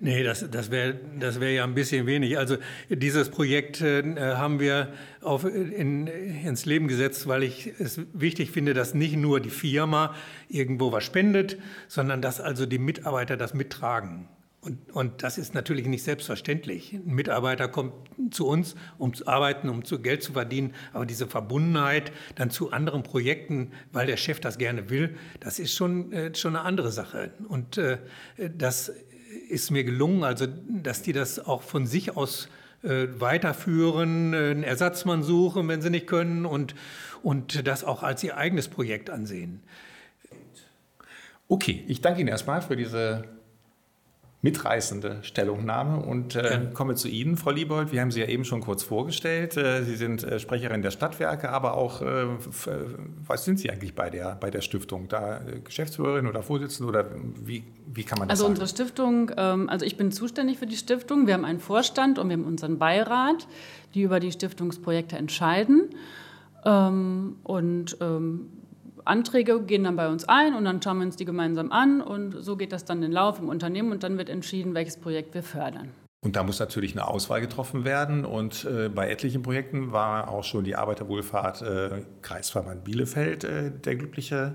Nee, 0.00 0.24
das, 0.24 0.44
das 0.50 0.70
wäre 0.70 0.98
das 1.20 1.38
wär 1.38 1.52
ja 1.52 1.64
ein 1.64 1.74
bisschen 1.74 2.06
wenig. 2.06 2.36
Also 2.36 2.56
dieses 2.88 3.30
Projekt 3.30 3.80
äh, 3.80 4.02
haben 4.18 4.58
wir 4.58 4.92
auf, 5.20 5.44
in, 5.44 6.08
ins 6.08 6.66
Leben 6.66 6.88
gesetzt, 6.88 7.28
weil 7.28 7.44
ich 7.44 7.72
es 7.78 8.00
wichtig 8.12 8.50
finde, 8.50 8.74
dass 8.74 8.94
nicht 8.94 9.16
nur 9.16 9.40
die 9.40 9.50
Firma 9.50 10.14
irgendwo 10.48 10.90
was 10.90 11.04
spendet, 11.04 11.58
sondern 11.86 12.20
dass 12.22 12.40
also 12.40 12.66
die 12.66 12.78
Mitarbeiter 12.78 13.36
das 13.36 13.54
mittragen. 13.54 14.28
Und, 14.60 14.92
und 14.92 15.24
das 15.24 15.38
ist 15.38 15.54
natürlich 15.54 15.88
nicht 15.88 16.04
selbstverständlich. 16.04 16.92
Ein 16.92 17.14
Mitarbeiter 17.14 17.66
kommt 17.66 17.94
zu 18.30 18.46
uns, 18.46 18.76
um 18.96 19.12
zu 19.12 19.26
arbeiten, 19.26 19.68
um 19.68 19.84
zu 19.84 20.00
Geld 20.00 20.22
zu 20.22 20.34
verdienen, 20.34 20.74
aber 20.92 21.04
diese 21.04 21.26
Verbundenheit 21.26 22.12
dann 22.36 22.50
zu 22.50 22.70
anderen 22.70 23.02
Projekten, 23.02 23.72
weil 23.90 24.06
der 24.06 24.16
Chef 24.16 24.38
das 24.38 24.58
gerne 24.58 24.88
will, 24.88 25.16
das 25.40 25.58
ist 25.58 25.74
schon, 25.74 26.12
äh, 26.12 26.32
schon 26.36 26.54
eine 26.54 26.64
andere 26.64 26.92
Sache. 26.92 27.32
Und 27.48 27.76
äh, 27.76 27.98
das 28.56 28.92
ist 29.48 29.70
mir 29.70 29.84
gelungen, 29.84 30.24
also 30.24 30.46
dass 30.46 31.02
die 31.02 31.12
das 31.12 31.38
auch 31.38 31.62
von 31.62 31.86
sich 31.86 32.16
aus 32.16 32.48
äh, 32.82 33.06
weiterführen, 33.18 34.34
äh, 34.34 34.36
einen 34.36 34.62
Ersatzmann 34.64 35.22
suchen, 35.22 35.68
wenn 35.68 35.82
sie 35.82 35.90
nicht 35.90 36.06
können 36.06 36.46
und, 36.46 36.74
und 37.22 37.66
das 37.66 37.84
auch 37.84 38.02
als 38.02 38.22
ihr 38.24 38.36
eigenes 38.36 38.68
Projekt 38.68 39.10
ansehen. 39.10 39.62
Okay, 41.48 41.84
ich 41.86 42.00
danke 42.00 42.20
Ihnen 42.20 42.28
erstmal 42.28 42.62
für 42.62 42.76
diese 42.76 43.24
mitreißende 44.42 45.18
Stellungnahme 45.22 46.04
und 46.04 46.34
äh, 46.34 46.52
ja. 46.52 46.58
komme 46.74 46.96
zu 46.96 47.06
Ihnen, 47.08 47.36
Frau 47.36 47.50
Liebold. 47.50 47.92
Wir 47.92 48.00
haben 48.00 48.10
Sie 48.10 48.20
ja 48.20 48.26
eben 48.26 48.44
schon 48.44 48.60
kurz 48.60 48.82
vorgestellt. 48.82 49.56
Äh, 49.56 49.84
Sie 49.84 49.94
sind 49.94 50.24
äh, 50.24 50.40
Sprecherin 50.40 50.82
der 50.82 50.90
Stadtwerke, 50.90 51.50
aber 51.50 51.74
auch, 51.74 52.02
äh, 52.02 52.26
was 53.24 53.44
sind 53.44 53.60
Sie 53.60 53.70
eigentlich 53.70 53.94
bei 53.94 54.10
der, 54.10 54.34
bei 54.34 54.50
der 54.50 54.60
Stiftung? 54.60 55.06
Da 55.06 55.38
äh, 55.38 55.60
Geschäftsführerin 55.60 56.26
oder 56.26 56.42
Vorsitzende 56.42 56.88
oder 56.88 57.06
wie, 57.40 57.62
wie 57.86 58.02
kann 58.02 58.18
man 58.18 58.28
das 58.28 58.40
Also 58.40 58.44
sagen? 58.44 58.52
unsere 58.54 58.68
Stiftung, 58.68 59.30
ähm, 59.36 59.68
also 59.68 59.86
ich 59.86 59.96
bin 59.96 60.10
zuständig 60.10 60.58
für 60.58 60.66
die 60.66 60.76
Stiftung. 60.76 61.28
Wir 61.28 61.34
haben 61.34 61.44
einen 61.44 61.60
Vorstand 61.60 62.18
und 62.18 62.28
wir 62.28 62.34
haben 62.36 62.44
unseren 62.44 62.78
Beirat, 62.78 63.46
die 63.94 64.02
über 64.02 64.18
die 64.18 64.32
Stiftungsprojekte 64.32 65.16
entscheiden. 65.16 65.90
Ähm, 66.64 67.36
und 67.44 67.96
ähm, 68.00 68.48
Anträge 69.04 69.60
gehen 69.62 69.84
dann 69.84 69.96
bei 69.96 70.08
uns 70.08 70.28
ein 70.28 70.54
und 70.54 70.64
dann 70.64 70.80
schauen 70.82 70.98
wir 70.98 71.06
uns 71.06 71.16
die 71.16 71.24
gemeinsam 71.24 71.72
an 71.72 72.00
und 72.00 72.32
so 72.32 72.56
geht 72.56 72.72
das 72.72 72.84
dann 72.84 72.98
in 72.98 73.02
den 73.02 73.12
Lauf 73.12 73.38
im 73.38 73.48
Unternehmen 73.48 73.92
und 73.92 74.02
dann 74.02 74.18
wird 74.18 74.28
entschieden, 74.28 74.74
welches 74.74 74.96
Projekt 74.98 75.34
wir 75.34 75.42
fördern. 75.42 75.90
Und 76.24 76.36
da 76.36 76.44
muss 76.44 76.60
natürlich 76.60 76.92
eine 76.92 77.08
Auswahl 77.08 77.40
getroffen 77.40 77.84
werden. 77.84 78.24
Und 78.24 78.64
äh, 78.64 78.88
bei 78.88 79.10
etlichen 79.10 79.42
Projekten 79.42 79.90
war 79.90 80.28
auch 80.28 80.44
schon 80.44 80.62
die 80.62 80.76
Arbeiterwohlfahrt 80.76 81.62
äh, 81.62 82.02
Kreisverband 82.22 82.84
Bielefeld 82.84 83.42
äh, 83.42 83.72
der 83.72 83.96
glückliche 83.96 84.52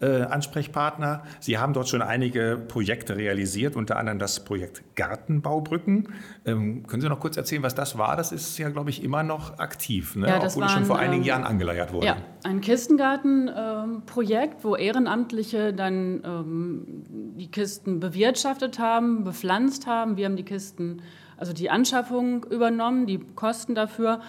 äh, 0.00 0.22
Ansprechpartner. 0.22 1.22
Sie 1.40 1.58
haben 1.58 1.72
dort 1.72 1.88
schon 1.88 2.02
einige 2.02 2.56
Projekte 2.68 3.16
realisiert, 3.16 3.76
unter 3.76 3.96
anderem 3.96 4.18
das 4.18 4.44
Projekt 4.44 4.82
Gartenbaubrücken. 4.96 6.08
Ähm, 6.46 6.86
können 6.86 7.02
Sie 7.02 7.08
noch 7.08 7.20
kurz 7.20 7.36
erzählen, 7.36 7.62
was 7.62 7.74
das 7.74 7.98
war? 7.98 8.16
Das 8.16 8.32
ist 8.32 8.56
ja, 8.58 8.70
glaube 8.70 8.90
ich, 8.90 9.04
immer 9.04 9.22
noch 9.22 9.58
aktiv, 9.58 10.16
ne? 10.16 10.28
ja, 10.28 10.42
obwohl 10.42 10.64
es 10.64 10.72
schon 10.72 10.84
vor 10.86 10.98
einigen 10.98 11.22
ähm, 11.22 11.28
Jahren 11.28 11.44
angeleiert 11.44 11.92
wurde. 11.92 12.06
Ja, 12.06 12.16
ein 12.44 12.60
Kistengartenprojekt, 12.60 14.54
ähm, 14.54 14.60
wo 14.62 14.76
Ehrenamtliche 14.76 15.72
dann 15.74 16.22
ähm, 16.24 17.04
die 17.36 17.50
Kisten 17.50 18.00
bewirtschaftet 18.00 18.78
haben, 18.78 19.24
bepflanzt 19.24 19.86
haben. 19.86 20.16
Wir 20.16 20.26
haben 20.26 20.36
die 20.36 20.44
Kisten 20.44 21.02
also 21.40 21.54
die 21.54 21.70
Anschaffung 21.70 22.44
übernommen, 22.44 23.06
die 23.06 23.18
Kosten 23.18 23.74
dafür. 23.74 24.20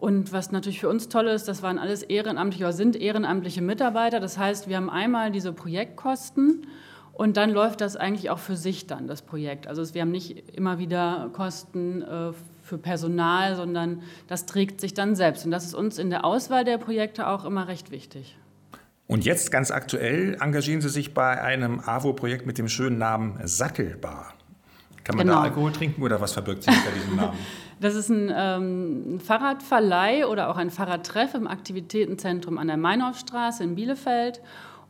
Und 0.00 0.32
was 0.32 0.50
natürlich 0.50 0.80
für 0.80 0.88
uns 0.88 1.10
toll 1.10 1.26
ist, 1.26 1.46
das 1.46 1.62
waren 1.62 1.78
alles 1.78 2.02
ehrenamtliche 2.02 2.64
oder 2.64 2.72
sind 2.72 2.96
ehrenamtliche 2.96 3.60
Mitarbeiter. 3.60 4.18
Das 4.18 4.38
heißt, 4.38 4.66
wir 4.66 4.78
haben 4.78 4.88
einmal 4.88 5.30
diese 5.30 5.52
Projektkosten 5.52 6.66
und 7.12 7.36
dann 7.36 7.50
läuft 7.50 7.82
das 7.82 7.96
eigentlich 7.96 8.30
auch 8.30 8.38
für 8.38 8.56
sich 8.56 8.86
dann, 8.86 9.06
das 9.06 9.20
Projekt. 9.20 9.66
Also 9.66 9.92
wir 9.92 10.00
haben 10.00 10.10
nicht 10.10 10.56
immer 10.56 10.78
wieder 10.78 11.28
Kosten 11.34 12.00
äh, 12.00 12.32
für 12.62 12.78
Personal, 12.78 13.56
sondern 13.56 14.00
das 14.26 14.46
trägt 14.46 14.80
sich 14.80 14.94
dann 14.94 15.14
selbst. 15.16 15.44
Und 15.44 15.50
das 15.50 15.66
ist 15.66 15.74
uns 15.74 15.98
in 15.98 16.08
der 16.08 16.24
Auswahl 16.24 16.64
der 16.64 16.78
Projekte 16.78 17.26
auch 17.26 17.44
immer 17.44 17.68
recht 17.68 17.90
wichtig. 17.90 18.38
Und 19.06 19.26
jetzt 19.26 19.52
ganz 19.52 19.70
aktuell 19.70 20.38
engagieren 20.40 20.80
Sie 20.80 20.88
sich 20.88 21.12
bei 21.12 21.42
einem 21.42 21.80
AWO-Projekt 21.80 22.46
mit 22.46 22.56
dem 22.56 22.68
schönen 22.68 22.96
Namen 22.96 23.38
Sattelbar. 23.44 24.32
Kann 25.04 25.16
man 25.16 25.26
genau. 25.26 25.38
da 25.38 25.44
Alkohol 25.44 25.72
trinken 25.72 26.02
oder 26.02 26.20
was 26.20 26.32
verbirgt 26.32 26.64
sich 26.64 26.74
hinter 26.74 26.90
diesem 26.92 27.16
Namen? 27.16 27.38
Das 27.80 27.94
ist 27.94 28.10
ein 28.10 28.30
ähm, 28.36 29.20
Fahrradverleih 29.20 30.26
oder 30.26 30.50
auch 30.50 30.58
ein 30.58 30.68
Fahrradtreff 30.68 31.32
im 31.32 31.46
Aktivitätenzentrum 31.46 32.58
an 32.58 32.66
der 32.66 32.76
Meinhofstraße 32.76 33.64
in 33.64 33.74
Bielefeld. 33.74 34.42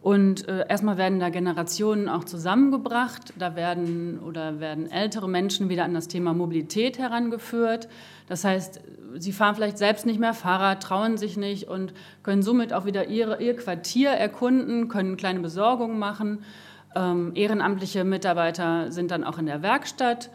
Und 0.02 0.49
äh, 0.49 0.64
erstmal 0.69 0.97
werden 0.97 1.21
da 1.21 1.29
Generationen 1.29 2.09
auch 2.09 2.25
zusammengebracht. 2.25 3.35
Da 3.38 3.55
werden 3.55 4.19
oder 4.19 4.59
werden 4.59 4.90
ältere 4.90 5.29
Menschen 5.29 5.69
wieder 5.69 5.85
an 5.85 5.95
das 5.95 6.09
Thema 6.09 6.33
Mobilität 6.33 6.99
herangeführt. 6.99 7.88
Das 8.26 8.45
heißt, 8.45 8.81
sie 9.19 9.33
fahren 9.33 9.55
vielleicht 9.55 9.79
selbst 9.79 10.07
nicht 10.07 10.19
mehr 10.19 10.35
Fahrrad, 10.35 10.83
trauen 10.83 11.17
sich 11.19 11.37
nicht 11.37 11.69
und 11.69 11.93
können 12.23 12.43
somit 12.43 12.73
auch 12.73 12.87
wieder 12.87 13.09
ihre, 13.09 13.43
ihr 13.43 13.57
Quartier 13.57 14.11
erkunden, 14.11 14.88
können 14.88 15.17
kleine 15.17 15.40
Besorgungen 15.40 15.99
machen. 15.99 16.45
Ähm, 16.94 17.32
ehrenamtliche 17.35 18.04
Mitarbeiter 18.04 18.90
sind 18.90 19.11
dann 19.11 19.25
auch 19.25 19.38
in 19.38 19.47
der 19.47 19.62
Werkstatt 19.62 20.30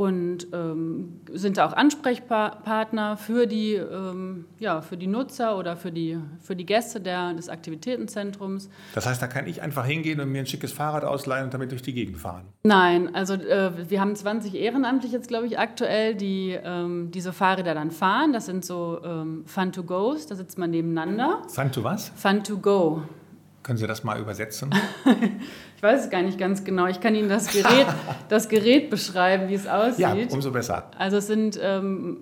und 0.00 0.46
ähm, 0.52 1.20
sind 1.32 1.58
da 1.58 1.66
auch 1.66 1.72
Ansprechpartner 1.72 3.16
für 3.16 3.46
die, 3.46 3.74
ähm, 3.74 4.46
ja, 4.58 4.80
für 4.80 4.96
die 4.96 5.06
Nutzer 5.06 5.58
oder 5.58 5.76
für 5.76 5.90
die, 5.90 6.16
für 6.40 6.56
die 6.56 6.64
Gäste 6.64 7.00
der, 7.00 7.34
des 7.34 7.48
Aktivitätenzentrums. 7.48 8.70
Das 8.94 9.06
heißt, 9.06 9.20
da 9.20 9.26
kann 9.26 9.46
ich 9.46 9.60
einfach 9.60 9.84
hingehen 9.84 10.20
und 10.20 10.30
mir 10.30 10.38
ein 10.38 10.46
schickes 10.46 10.72
Fahrrad 10.72 11.04
ausleihen 11.04 11.44
und 11.44 11.54
damit 11.54 11.72
durch 11.72 11.82
die 11.82 11.92
Gegend 11.92 12.16
fahren? 12.18 12.46
Nein, 12.62 13.14
also 13.14 13.34
äh, 13.34 13.90
wir 13.90 14.00
haben 14.00 14.14
20 14.14 14.54
Ehrenamtliche 14.54 15.16
jetzt, 15.16 15.28
glaube 15.28 15.46
ich, 15.46 15.58
aktuell, 15.58 16.14
die 16.14 16.58
ähm, 16.62 17.10
diese 17.10 17.32
Fahrräder 17.32 17.74
dann 17.74 17.90
fahren. 17.90 18.32
Das 18.32 18.46
sind 18.46 18.64
so 18.64 19.00
ähm, 19.04 19.42
Fun-to-Goes, 19.44 20.26
da 20.26 20.34
sitzt 20.34 20.56
man 20.56 20.70
nebeneinander. 20.70 21.42
Fun-to 21.48 21.84
was? 21.84 22.10
Fun-to-go. 22.16 23.02
Können 23.62 23.76
Sie 23.76 23.86
das 23.86 24.04
mal 24.04 24.18
übersetzen? 24.18 24.70
ich 25.80 25.82
weiß 25.82 26.04
es 26.04 26.10
gar 26.10 26.20
nicht 26.20 26.36
ganz 26.36 26.62
genau. 26.62 26.88
Ich 26.88 27.00
kann 27.00 27.14
Ihnen 27.14 27.30
das 27.30 27.50
Gerät, 27.50 27.86
das 28.28 28.50
Gerät 28.50 28.90
beschreiben, 28.90 29.48
wie 29.48 29.54
es 29.54 29.66
aussieht. 29.66 29.98
Ja, 29.98 30.14
umso 30.30 30.50
besser. 30.50 30.90
Also 30.98 31.16
es 31.16 31.26
sind, 31.26 31.58
ähm, 31.62 32.18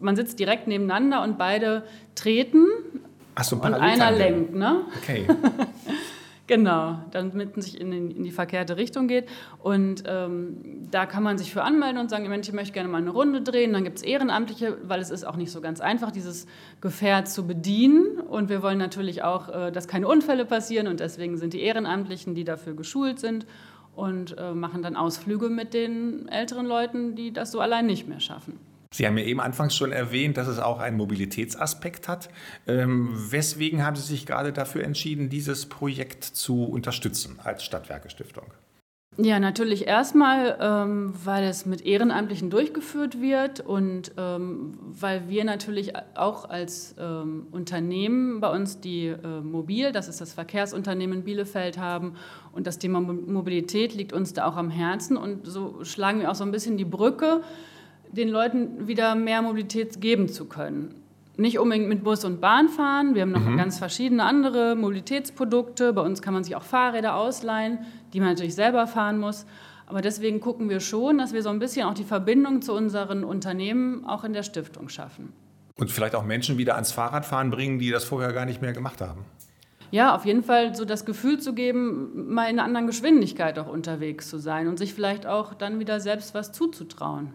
man 0.00 0.16
sitzt 0.16 0.40
direkt 0.40 0.66
nebeneinander 0.66 1.22
und 1.22 1.38
beide 1.38 1.84
treten 2.16 2.66
Ach 3.36 3.44
so, 3.44 3.54
und 3.54 3.72
einer 3.72 4.10
lenkt. 4.10 4.56
Ne? 4.56 4.80
Okay. 4.96 5.28
Genau, 6.48 6.98
damit 7.12 7.54
man 7.54 7.62
sich 7.62 7.80
in, 7.80 7.92
in, 7.92 8.24
die 8.24 8.30
verkehrte 8.32 8.76
Richtung 8.76 9.06
geht. 9.06 9.28
Und 9.62 10.02
ähm, 10.06 10.88
da 10.90 11.06
kann 11.06 11.22
man 11.22 11.38
sich 11.38 11.52
für 11.52 11.62
anmelden 11.62 11.98
und 11.98 12.10
sagen, 12.10 12.28
Mensch, 12.28 12.48
ich 12.48 12.54
möchte 12.54 12.72
gerne 12.72 12.88
mal 12.88 12.98
eine 12.98 13.10
Runde 13.10 13.42
drehen. 13.42 13.72
Dann 13.72 13.84
gibt 13.84 13.98
es 13.98 14.02
Ehrenamtliche, 14.02 14.76
weil 14.82 15.00
es 15.00 15.10
ist 15.10 15.24
auch 15.24 15.36
nicht 15.36 15.52
so 15.52 15.60
ganz 15.60 15.80
einfach, 15.80 16.10
dieses 16.10 16.46
Gefährt 16.80 17.28
zu 17.28 17.46
bedienen. 17.46 18.18
Und 18.18 18.48
wir 18.48 18.60
wollen 18.62 18.78
natürlich 18.78 19.22
auch, 19.22 19.48
äh, 19.48 19.70
dass 19.70 19.86
keine 19.86 20.08
Unfälle 20.08 20.44
passieren. 20.44 20.88
Und 20.88 20.98
deswegen 20.98 21.36
sind 21.38 21.52
die 21.52 21.62
Ehrenamtlichen, 21.62 22.34
die 22.34 22.44
dafür 22.44 22.74
geschult 22.74 23.20
sind 23.20 23.46
und 23.94 24.36
äh, 24.36 24.52
machen 24.52 24.82
dann 24.82 24.96
Ausflüge 24.96 25.48
mit 25.48 25.74
den 25.74 26.26
älteren 26.28 26.66
Leuten, 26.66 27.14
die 27.14 27.32
das 27.32 27.52
so 27.52 27.60
allein 27.60 27.86
nicht 27.86 28.08
mehr 28.08 28.20
schaffen. 28.20 28.58
Sie 28.92 29.06
haben 29.06 29.18
ja 29.18 29.24
eben 29.24 29.40
anfangs 29.40 29.74
schon 29.74 29.90
erwähnt, 29.90 30.36
dass 30.36 30.46
es 30.46 30.58
auch 30.58 30.78
einen 30.78 30.96
Mobilitätsaspekt 30.96 32.06
hat. 32.06 32.28
Ähm, 32.66 33.10
weswegen 33.12 33.84
haben 33.84 33.96
Sie 33.96 34.02
sich 34.02 34.26
gerade 34.26 34.52
dafür 34.52 34.84
entschieden, 34.84 35.28
dieses 35.28 35.66
Projekt 35.66 36.22
zu 36.24 36.64
unterstützen 36.64 37.40
als 37.42 37.64
Stadtwerke 37.64 38.10
Stiftung? 38.10 38.52
Ja, 39.18 39.38
natürlich 39.38 39.86
erstmal, 39.86 40.56
ähm, 40.58 41.12
weil 41.22 41.44
es 41.44 41.66
mit 41.66 41.84
Ehrenamtlichen 41.84 42.48
durchgeführt 42.48 43.20
wird 43.20 43.60
und 43.60 44.12
ähm, 44.16 44.78
weil 44.80 45.28
wir 45.28 45.44
natürlich 45.44 45.92
auch 46.14 46.48
als 46.48 46.94
ähm, 46.98 47.46
Unternehmen 47.50 48.40
bei 48.40 48.48
uns 48.50 48.80
die 48.80 49.08
äh, 49.08 49.40
Mobil, 49.42 49.92
das 49.92 50.08
ist 50.08 50.22
das 50.22 50.32
Verkehrsunternehmen 50.32 51.24
Bielefeld 51.24 51.76
haben 51.76 52.14
und 52.52 52.66
das 52.66 52.78
Thema 52.78 53.02
Mobilität 53.02 53.94
liegt 53.94 54.14
uns 54.14 54.32
da 54.32 54.46
auch 54.46 54.56
am 54.56 54.70
Herzen 54.70 55.18
und 55.18 55.46
so 55.46 55.84
schlagen 55.84 56.20
wir 56.20 56.30
auch 56.30 56.34
so 56.34 56.44
ein 56.44 56.50
bisschen 56.50 56.78
die 56.78 56.86
Brücke 56.86 57.42
den 58.12 58.28
Leuten 58.28 58.86
wieder 58.86 59.14
mehr 59.14 59.42
Mobilität 59.42 60.00
geben 60.00 60.28
zu 60.28 60.46
können. 60.46 60.94
Nicht 61.36 61.58
unbedingt 61.58 61.88
mit 61.88 62.04
Bus 62.04 62.24
und 62.24 62.40
Bahn 62.40 62.68
fahren. 62.68 63.14
Wir 63.14 63.22
haben 63.22 63.32
noch 63.32 63.40
mhm. 63.40 63.56
ganz 63.56 63.78
verschiedene 63.78 64.22
andere 64.24 64.76
Mobilitätsprodukte. 64.76 65.92
Bei 65.92 66.02
uns 66.02 66.20
kann 66.20 66.34
man 66.34 66.44
sich 66.44 66.54
auch 66.54 66.62
Fahrräder 66.62 67.16
ausleihen, 67.16 67.78
die 68.12 68.20
man 68.20 68.28
natürlich 68.30 68.54
selber 68.54 68.86
fahren 68.86 69.18
muss. 69.18 69.46
Aber 69.86 70.02
deswegen 70.02 70.40
gucken 70.40 70.68
wir 70.68 70.80
schon, 70.80 71.18
dass 71.18 71.32
wir 71.32 71.42
so 71.42 71.48
ein 71.48 71.58
bisschen 71.58 71.86
auch 71.86 71.94
die 71.94 72.04
Verbindung 72.04 72.62
zu 72.62 72.74
unseren 72.74 73.24
Unternehmen 73.24 74.04
auch 74.04 74.24
in 74.24 74.34
der 74.34 74.42
Stiftung 74.42 74.88
schaffen. 74.88 75.32
Und 75.76 75.90
vielleicht 75.90 76.14
auch 76.14 76.24
Menschen 76.24 76.58
wieder 76.58 76.74
ans 76.74 76.92
Fahrradfahren 76.92 77.50
bringen, 77.50 77.78
die 77.78 77.90
das 77.90 78.04
vorher 78.04 78.32
gar 78.32 78.44
nicht 78.44 78.60
mehr 78.60 78.72
gemacht 78.72 79.00
haben. 79.00 79.24
Ja, 79.90 80.14
auf 80.14 80.24
jeden 80.24 80.42
Fall 80.42 80.74
so 80.74 80.84
das 80.84 81.04
Gefühl 81.04 81.40
zu 81.40 81.54
geben, 81.54 82.32
mal 82.32 82.44
in 82.44 82.58
einer 82.58 82.64
anderen 82.64 82.86
Geschwindigkeit 82.86 83.58
auch 83.58 83.68
unterwegs 83.68 84.30
zu 84.30 84.38
sein 84.38 84.66
und 84.68 84.78
sich 84.78 84.94
vielleicht 84.94 85.26
auch 85.26 85.52
dann 85.54 85.78
wieder 85.78 86.00
selbst 86.00 86.34
was 86.34 86.52
zuzutrauen. 86.52 87.34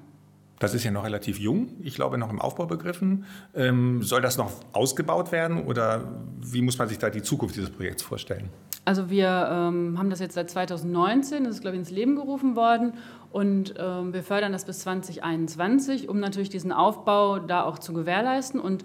Das 0.60 0.74
ist 0.74 0.84
ja 0.84 0.92
noch 0.92 1.04
relativ 1.04 1.40
jung, 1.40 1.70
ich 1.82 1.96
glaube 1.96 2.18
noch 2.18 2.32
im 2.32 2.42
Aufbau 2.42 2.66
begriffen. 2.66 3.26
Ähm, 3.54 4.02
soll 4.02 4.22
das 4.22 4.38
noch 4.38 4.52
ausgebaut 4.74 5.32
werden 5.32 5.66
oder 5.66 6.04
wie 6.42 6.62
muss 6.62 6.78
man 6.80 6.88
sich 6.88 6.98
da 6.98 7.10
die 7.10 7.22
Zukunft 7.22 7.56
dieses 7.56 7.70
Projekts 7.70 8.02
vorstellen? 8.02 8.50
Also 8.84 9.10
wir 9.10 9.50
ähm, 9.52 10.00
haben 10.00 10.10
das 10.10 10.20
jetzt 10.20 10.34
seit 10.34 10.50
2019, 10.50 11.44
das 11.44 11.56
ist 11.56 11.62
glaube 11.62 11.76
ich 11.76 11.82
ins 11.82 11.92
Leben 11.92 12.16
gerufen 12.16 12.56
worden 12.56 12.94
und 13.32 13.76
ähm, 13.78 14.14
wir 14.14 14.24
fördern 14.24 14.52
das 14.52 14.66
bis 14.66 14.80
2021, 14.80 16.10
um 16.10 16.20
natürlich 16.20 16.50
diesen 16.50 16.72
Aufbau 16.72 17.40
da 17.40 17.64
auch 17.64 17.78
zu 17.78 17.94
gewährleisten 17.94 18.60
und 18.60 18.84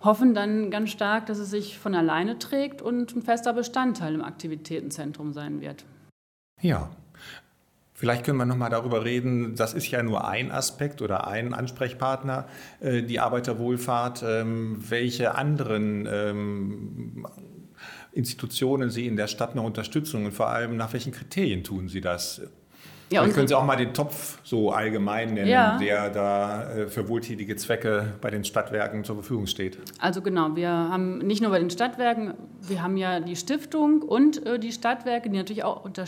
hoffen 0.00 0.34
dann 0.34 0.70
ganz 0.70 0.90
stark, 0.90 1.26
dass 1.26 1.38
es 1.38 1.50
sich 1.50 1.78
von 1.78 1.94
alleine 1.94 2.38
trägt 2.38 2.82
und 2.82 3.14
ein 3.14 3.22
fester 3.22 3.52
Bestandteil 3.52 4.14
im 4.14 4.22
Aktivitätenzentrum 4.22 5.32
sein 5.32 5.60
wird. 5.60 5.84
Ja, 6.60 6.90
Vielleicht 8.02 8.24
können 8.24 8.38
wir 8.38 8.46
noch 8.46 8.56
mal 8.56 8.68
darüber 8.68 9.04
reden, 9.04 9.54
das 9.54 9.74
ist 9.74 9.88
ja 9.92 10.02
nur 10.02 10.26
ein 10.26 10.50
Aspekt 10.50 11.02
oder 11.02 11.28
ein 11.28 11.54
Ansprechpartner, 11.54 12.48
äh, 12.80 13.04
die 13.04 13.20
Arbeiterwohlfahrt. 13.20 14.24
Ähm, 14.26 14.82
welche 14.88 15.36
anderen 15.36 16.08
ähm, 16.10 17.28
Institutionen 18.10 18.90
Sie 18.90 19.06
in 19.06 19.14
der 19.14 19.28
Stadt 19.28 19.54
noch 19.54 19.62
unterstützen 19.62 20.26
und 20.26 20.32
vor 20.32 20.48
allem 20.48 20.76
nach 20.76 20.92
welchen 20.92 21.12
Kriterien 21.12 21.62
tun 21.62 21.88
Sie 21.88 22.00
das? 22.00 22.40
Ja, 23.12 23.24
können 23.28 23.46
Sie 23.46 23.54
auch 23.54 23.64
mal 23.64 23.76
den 23.76 23.94
Topf 23.94 24.40
so 24.42 24.72
allgemein 24.72 25.34
nennen, 25.34 25.48
ja. 25.48 25.78
der 25.78 26.10
da 26.10 26.72
äh, 26.72 26.88
für 26.88 27.08
wohltätige 27.08 27.54
Zwecke 27.54 28.14
bei 28.20 28.30
den 28.30 28.42
Stadtwerken 28.42 29.04
zur 29.04 29.14
Verfügung 29.14 29.46
steht. 29.46 29.78
Also 30.00 30.22
genau, 30.22 30.56
wir 30.56 30.70
haben 30.70 31.18
nicht 31.18 31.40
nur 31.40 31.52
bei 31.52 31.60
den 31.60 31.70
Stadtwerken, 31.70 32.34
wir 32.62 32.82
haben 32.82 32.96
ja 32.96 33.20
die 33.20 33.36
Stiftung 33.36 34.02
und 34.02 34.44
äh, 34.44 34.58
die 34.58 34.72
Stadtwerke, 34.72 35.30
die 35.30 35.36
natürlich 35.36 35.62
auch 35.62 35.84
unter 35.84 36.04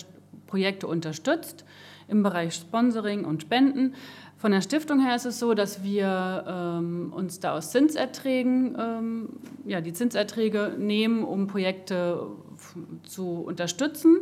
Projekte 0.54 0.86
unterstützt 0.86 1.64
im 2.06 2.22
Bereich 2.22 2.54
Sponsoring 2.54 3.24
und 3.24 3.42
Spenden. 3.42 3.94
Von 4.36 4.52
der 4.52 4.60
Stiftung 4.60 5.04
her 5.04 5.16
ist 5.16 5.24
es 5.24 5.40
so, 5.40 5.52
dass 5.52 5.82
wir 5.82 6.44
ähm, 6.46 7.12
uns 7.12 7.40
da 7.40 7.56
aus 7.56 7.72
Zinserträgen, 7.72 8.76
ähm, 8.78 9.28
ja, 9.66 9.80
die 9.80 9.92
Zinserträge 9.92 10.76
nehmen, 10.78 11.24
um 11.24 11.48
Projekte 11.48 12.28
zu 13.02 13.40
unterstützen. 13.40 14.18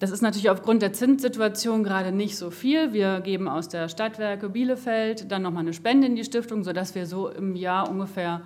Das 0.00 0.10
ist 0.10 0.22
natürlich 0.22 0.50
aufgrund 0.50 0.82
der 0.82 0.92
Zinssituation 0.92 1.84
gerade 1.84 2.10
nicht 2.10 2.36
so 2.36 2.50
viel. 2.50 2.92
Wir 2.92 3.20
geben 3.20 3.46
aus 3.46 3.68
der 3.68 3.88
Stadtwerke 3.88 4.48
Bielefeld 4.48 5.30
dann 5.30 5.42
nochmal 5.42 5.62
eine 5.62 5.72
Spende 5.72 6.08
in 6.08 6.16
die 6.16 6.24
Stiftung, 6.24 6.64
sodass 6.64 6.96
wir 6.96 7.06
so 7.06 7.28
im 7.28 7.54
Jahr 7.54 7.88
ungefähr 7.88 8.40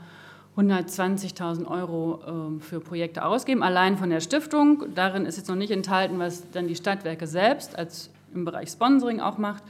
120.000 0.59 1.67
Euro 1.67 2.21
ähm, 2.27 2.61
für 2.61 2.81
Projekte 2.81 3.25
ausgeben, 3.25 3.63
allein 3.63 3.97
von 3.97 4.11
der 4.11 4.21
Stiftung. 4.21 4.87
Darin 4.95 5.25
ist 5.25 5.37
jetzt 5.37 5.49
noch 5.49 5.57
nicht 5.57 5.71
enthalten, 5.71 6.19
was 6.19 6.51
dann 6.51 6.67
die 6.67 6.75
Stadtwerke 6.75 7.29
selbst 7.29 7.79
als 7.79 8.11
im 8.35 8.45
Bereich 8.45 8.71
Sponsoring 8.71 9.21
auch 9.21 9.39
macht. 9.39 9.63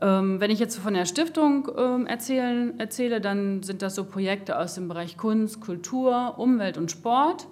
Ähm, 0.00 0.40
wenn 0.40 0.50
ich 0.50 0.58
jetzt 0.58 0.78
von 0.78 0.94
der 0.94 1.04
Stiftung 1.04 1.68
ähm, 1.76 2.06
erzählen, 2.06 2.78
erzähle, 2.80 3.20
dann 3.20 3.62
sind 3.62 3.82
das 3.82 3.94
so 3.94 4.04
Projekte 4.04 4.58
aus 4.58 4.74
dem 4.74 4.88
Bereich 4.88 5.18
Kunst, 5.18 5.60
Kultur, 5.60 6.34
Umwelt 6.38 6.78
und 6.78 6.90
Sport. 6.90 7.46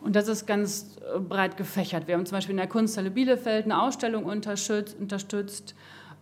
Und 0.00 0.16
das 0.16 0.28
ist 0.28 0.46
ganz 0.46 0.96
äh, 1.14 1.18
breit 1.18 1.56
gefächert. 1.56 2.06
Wir 2.06 2.14
haben 2.14 2.24
zum 2.24 2.36
Beispiel 2.36 2.52
in 2.52 2.58
der 2.58 2.68
Kunsthalle 2.68 3.10
Bielefeld 3.10 3.66
eine 3.66 3.82
Ausstellung 3.82 4.24
unterstützt. 4.24 5.74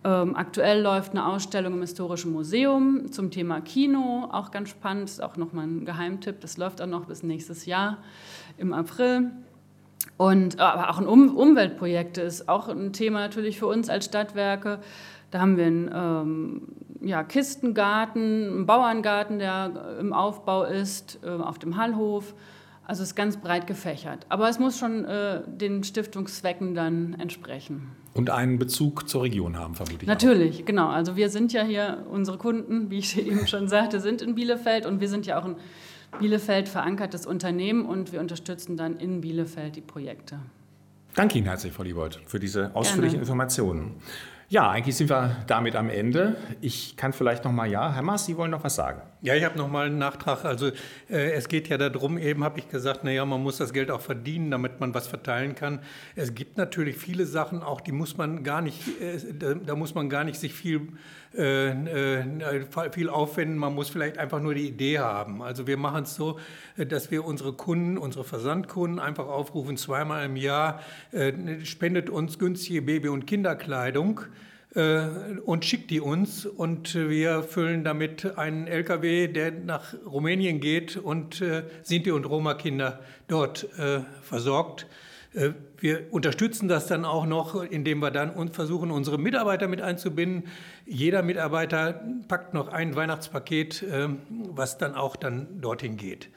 Ähm, 0.07 0.37
aktuell 0.37 0.81
läuft 0.81 1.11
eine 1.11 1.25
Ausstellung 1.25 1.73
im 1.73 1.81
Historischen 1.81 2.31
Museum 2.31 3.11
zum 3.11 3.29
Thema 3.29 3.59
Kino, 3.59 4.29
auch 4.31 4.51
ganz 4.51 4.69
spannend, 4.69 5.09
ist 5.09 5.21
auch 5.21 5.35
nochmal 5.35 5.67
ein 5.67 5.83
Geheimtipp. 5.83 6.39
Das 6.39 6.55
läuft 6.55 6.81
auch 6.81 6.87
noch 6.87 7.07
bis 7.07 7.23
nächstes 7.23 7.65
Jahr 7.65 7.97
im 8.57 8.71
April. 8.71 9.31
Und 10.15 10.61
aber 10.61 10.89
auch 10.89 10.99
ein 10.99 11.07
um 11.07 11.35
Umweltprojekte 11.35 12.21
ist 12.21 12.47
auch 12.47 12.69
ein 12.69 12.93
Thema 12.93 13.19
natürlich 13.19 13.59
für 13.59 13.67
uns 13.67 13.89
als 13.89 14.05
Stadtwerke. 14.05 14.79
Da 15.31 15.41
haben 15.41 15.57
wir 15.57 15.65
ein, 15.65 15.91
ähm, 15.93 16.61
ja, 17.01 17.25
Kistengarten, 17.25 18.61
ein 18.61 18.65
Bauerngarten, 18.65 19.39
der 19.39 19.97
im 19.99 20.13
Aufbau 20.13 20.63
ist, 20.63 21.19
äh, 21.21 21.27
auf 21.31 21.59
dem 21.59 21.75
Hallhof. 21.75 22.33
Also 22.87 23.03
es 23.03 23.09
ist 23.09 23.15
ganz 23.15 23.35
breit 23.35 23.67
gefächert. 23.67 24.25
Aber 24.29 24.47
es 24.47 24.59
muss 24.59 24.79
schon 24.79 25.03
äh, 25.03 25.41
den 25.45 25.83
Stiftungszwecken 25.83 26.73
dann 26.73 27.15
entsprechen. 27.19 27.89
Und 28.13 28.29
einen 28.29 28.57
Bezug 28.57 29.09
zur 29.09 29.23
Region 29.23 29.57
haben, 29.57 29.75
vermutlich. 29.75 30.07
Natürlich, 30.07 30.61
auch. 30.61 30.65
genau. 30.65 30.87
Also 30.87 31.17
wir 31.17 31.29
sind 31.29 31.51
ja 31.51 31.63
hier, 31.63 32.05
unsere 32.09 32.37
Kunden, 32.37 32.89
wie 32.89 32.99
ich 32.99 33.17
eben 33.27 33.45
schon 33.45 33.67
sagte, 33.67 33.99
sind 33.99 34.21
in 34.21 34.35
Bielefeld 34.35 34.85
und 34.85 35.01
wir 35.01 35.09
sind 35.09 35.25
ja 35.25 35.37
auch 35.37 35.43
ein 35.43 35.57
Bielefeld 36.17 36.69
verankertes 36.69 37.25
Unternehmen 37.25 37.85
und 37.85 38.13
wir 38.13 38.21
unterstützen 38.21 38.77
dann 38.77 38.95
in 38.95 39.19
Bielefeld 39.19 39.75
die 39.75 39.81
Projekte. 39.81 40.39
Danke 41.13 41.39
Ihnen 41.39 41.47
herzlich, 41.47 41.73
Frau 41.73 41.83
Liebold, 41.83 42.21
für 42.25 42.39
diese 42.39 42.73
ausführlichen 42.73 43.15
Gerne. 43.15 43.23
Informationen. 43.23 43.95
Ja, 44.49 44.69
eigentlich 44.69 44.95
sind 44.95 45.09
wir 45.09 45.35
damit 45.47 45.75
am 45.75 45.89
Ende. 45.89 46.37
Ich 46.61 46.95
kann 46.95 47.11
vielleicht 47.11 47.43
noch 47.43 47.51
mal, 47.51 47.69
ja, 47.69 47.91
Herr 47.93 48.01
Maas, 48.01 48.25
Sie 48.25 48.37
wollen 48.37 48.51
noch 48.51 48.63
was 48.63 48.75
sagen. 48.75 49.01
Ja, 49.21 49.35
ich 49.35 49.43
habe 49.43 49.57
noch 49.57 49.67
mal 49.67 49.87
einen 49.87 49.97
Nachtrag. 49.97 50.45
Also 50.45 50.67
äh, 51.09 51.31
es 51.31 51.49
geht 51.49 51.67
ja 51.67 51.77
darum, 51.77 52.17
eben 52.17 52.45
habe 52.45 52.59
ich 52.59 52.69
gesagt, 52.69 53.03
naja, 53.03 53.25
man 53.25 53.43
muss 53.43 53.57
das 53.57 53.73
Geld 53.73 53.91
auch 53.91 53.99
verdienen, 53.99 54.49
damit 54.49 54.79
man 54.79 54.93
was 54.93 55.05
verteilen 55.07 55.53
kann. 55.53 55.79
Es 56.15 56.33
gibt 56.33 56.55
natürlich 56.55 56.95
viele 56.95 57.25
Sachen, 57.25 57.61
auch 57.61 57.81
die 57.81 57.91
muss 57.91 58.15
man 58.15 58.43
gar 58.43 58.61
nicht, 58.61 58.87
äh, 59.01 59.17
da, 59.37 59.53
da, 59.53 59.75
muss 59.75 59.95
man 59.95 60.07
gar 60.07 60.23
nicht 60.23 60.39
sich 60.39 60.53
viel, 60.53 60.93
äh, 61.35 61.71
äh 61.71 62.65
viel 62.91 63.09
aufwenden. 63.09 63.57
Man 63.57 63.75
muss 63.75 63.89
vielleicht 63.89 64.17
einfach 64.17 64.39
nur 64.39 64.53
die 64.53 64.69
Idee 64.69 64.99
haben. 64.99 65.41
Also 65.41 65.67
wir 65.67 65.75
machen 65.75 66.03
es 66.03 66.15
so, 66.15 66.39
dass 66.77 67.11
wir 67.11 67.25
unsere 67.25 67.51
Kunden, 67.51 67.97
unsere 67.97 68.23
Versandkunden 68.23 68.99
einfach 68.99 69.27
aufrufen, 69.27 69.75
zweimal 69.75 70.23
im 70.23 70.37
Jahr 70.37 70.79
äh, 71.11 71.33
spendet 71.65 72.09
uns 72.09 72.39
günstige 72.39 72.81
Baby- 72.81 73.09
und 73.09 73.27
Kinderkleidung. 73.27 74.21
Äh, 74.75 75.39
und 75.45 75.65
schickt 75.65 75.89
die 75.91 76.01
uns 76.01 76.45
und 76.45 76.93
wir 76.93 77.43
füllen 77.43 77.83
damit 77.83 78.37
einen 78.37 78.67
LKW, 78.67 79.27
der 79.27 79.51
nach 79.51 79.93
Rumänien 80.05 80.59
geht 80.59 80.97
und 80.97 81.41
äh, 81.41 81.63
Sinti 81.83 82.11
und 82.11 82.25
Roma-Kinder 82.25 82.99
dort 83.27 83.67
äh, 83.77 84.01
versorgt. 84.21 84.87
Wir 85.77 86.11
unterstützen 86.11 86.67
das 86.67 86.87
dann 86.87 87.05
auch 87.05 87.27
noch, 87.27 87.61
indem 87.63 87.99
wir 87.99 88.09
dann 88.09 88.49
versuchen, 88.53 88.89
unsere 88.89 89.19
Mitarbeiter 89.19 89.67
mit 89.67 89.81
einzubinden. 89.81 90.45
Jeder 90.87 91.21
Mitarbeiter 91.21 92.01
packt 92.27 92.55
noch 92.55 92.69
ein 92.69 92.95
Weihnachtspaket, 92.95 93.85
was 94.55 94.79
dann 94.79 94.95
auch 94.95 95.15
dann 95.15 95.61
dorthin 95.61 95.95
geht. 95.95 96.29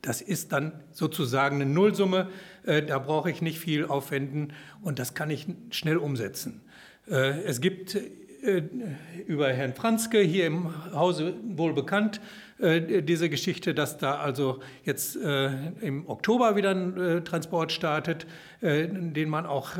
Das 0.00 0.22
ist 0.22 0.52
dann 0.52 0.72
sozusagen 0.90 1.56
eine 1.56 1.66
Nullsumme. 1.66 2.28
Da 2.64 2.98
brauche 3.00 3.30
ich 3.30 3.42
nicht 3.42 3.58
viel 3.58 3.84
aufwenden 3.84 4.54
und 4.80 4.98
das 4.98 5.12
kann 5.12 5.28
ich 5.28 5.46
schnell 5.70 5.98
umsetzen. 5.98 6.62
Äh, 7.10 7.42
es 7.42 7.60
gibt 7.60 7.96
äh, 7.96 8.62
über 9.26 9.48
Herrn 9.52 9.74
Franzke 9.74 10.20
hier 10.20 10.46
im 10.46 10.94
Hause 10.94 11.34
wohl 11.42 11.74
bekannt, 11.74 12.20
äh, 12.58 13.02
diese 13.02 13.28
Geschichte, 13.28 13.74
dass 13.74 13.98
da 13.98 14.18
also 14.18 14.60
jetzt 14.84 15.16
im 15.16 16.08
Oktober 16.08 16.56
wieder 16.56 16.70
ein 16.70 17.24
Transport 17.24 17.72
startet, 17.72 18.26
den 18.62 19.28
man 19.28 19.46
auch 19.46 19.72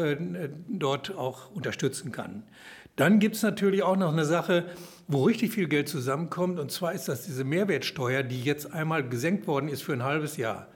dort 0.68 1.16
auch 1.16 1.50
unterstützen 1.54 2.12
kann. 2.12 2.42
Dann 2.96 3.18
gibt 3.18 3.36
es 3.36 3.42
natürlich 3.42 3.82
auch 3.82 3.96
noch 3.96 4.12
eine 4.12 4.24
Sache, 4.24 4.64
wo 5.08 5.24
richtig 5.24 5.52
viel 5.52 5.68
Geld 5.68 5.88
zusammenkommt, 5.88 6.58
und 6.58 6.70
zwar 6.70 6.92
ist 6.92 7.08
das 7.08 7.24
diese 7.24 7.44
Mehrwertsteuer, 7.44 8.22
die 8.22 8.42
jetzt 8.42 8.72
einmal 8.72 9.08
gesenkt 9.08 9.46
worden 9.46 9.68
ist 9.68 9.82
für 9.82 9.92
ein 9.92 10.02
halbes 10.02 10.36
Jahr. 10.36 10.68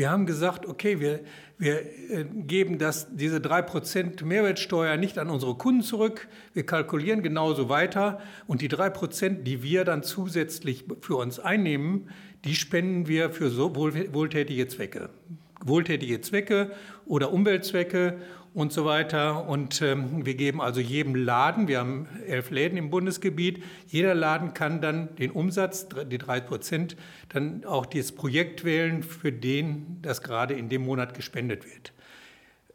Wir 0.00 0.10
haben 0.10 0.24
gesagt, 0.24 0.64
okay, 0.64 0.98
wir, 0.98 1.20
wir 1.58 1.82
äh, 1.82 2.24
geben 2.24 2.78
das, 2.78 3.14
diese 3.14 3.36
3% 3.36 4.24
Mehrwertsteuer 4.24 4.96
nicht 4.96 5.18
an 5.18 5.28
unsere 5.28 5.56
Kunden 5.56 5.82
zurück. 5.82 6.26
Wir 6.54 6.64
kalkulieren 6.64 7.22
genauso 7.22 7.68
weiter. 7.68 8.18
Und 8.46 8.62
die 8.62 8.70
3%, 8.70 9.42
die 9.42 9.62
wir 9.62 9.84
dann 9.84 10.02
zusätzlich 10.02 10.86
für 11.02 11.16
uns 11.16 11.38
einnehmen, 11.38 12.08
die 12.46 12.54
spenden 12.54 13.08
wir 13.08 13.28
für 13.28 13.50
so 13.50 13.76
wohltätige 13.76 14.68
Zwecke. 14.68 15.10
Wohltätige 15.64 16.20
Zwecke 16.20 16.70
oder 17.06 17.32
Umweltzwecke 17.32 18.18
und 18.54 18.72
so 18.72 18.84
weiter. 18.84 19.48
Und 19.48 19.82
ähm, 19.82 20.24
wir 20.24 20.34
geben 20.34 20.60
also 20.60 20.80
jedem 20.80 21.14
Laden, 21.14 21.68
wir 21.68 21.78
haben 21.78 22.08
elf 22.26 22.50
Läden 22.50 22.76
im 22.78 22.90
Bundesgebiet, 22.90 23.62
jeder 23.86 24.14
Laden 24.14 24.54
kann 24.54 24.80
dann 24.80 25.14
den 25.16 25.30
Umsatz, 25.30 25.88
die 26.10 26.18
drei 26.18 26.40
Prozent, 26.40 26.96
dann 27.28 27.64
auch 27.64 27.86
das 27.86 28.12
Projekt 28.12 28.64
wählen, 28.64 29.02
für 29.02 29.32
den 29.32 29.98
das 30.02 30.22
gerade 30.22 30.54
in 30.54 30.68
dem 30.68 30.82
Monat 30.82 31.14
gespendet 31.14 31.64
wird. 31.64 31.92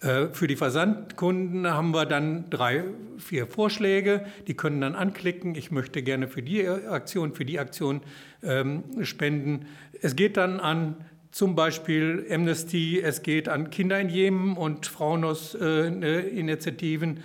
Äh, 0.02 0.34
für 0.34 0.48
die 0.48 0.56
Versandkunden 0.56 1.68
haben 1.68 1.92
wir 1.92 2.06
dann 2.06 2.50
drei, 2.50 2.84
vier 3.18 3.48
Vorschläge. 3.48 4.26
Die 4.48 4.54
können 4.54 4.82
dann 4.82 4.96
anklicken, 4.96 5.56
ich 5.56 5.72
möchte 5.72 6.04
gerne 6.04 6.28
für 6.28 6.42
die 6.42 6.68
Aktion, 6.68 7.34
für 7.34 7.46
die 7.46 7.60
Aktion 7.60 8.02
ähm, 8.44 8.84
spenden. 9.04 9.66
Es 10.02 10.16
geht 10.16 10.38
dann 10.38 10.60
an 10.60 10.98
zum 11.36 11.54
Beispiel 11.54 12.26
Amnesty, 12.32 13.00
es 13.02 13.22
geht 13.22 13.50
an 13.50 13.70
Kinder 13.70 14.00
in 14.00 14.08
Jemen 14.08 14.56
und 14.56 14.86
Frauenos-Initiativen. 14.86 17.18
Äh, 17.18 17.22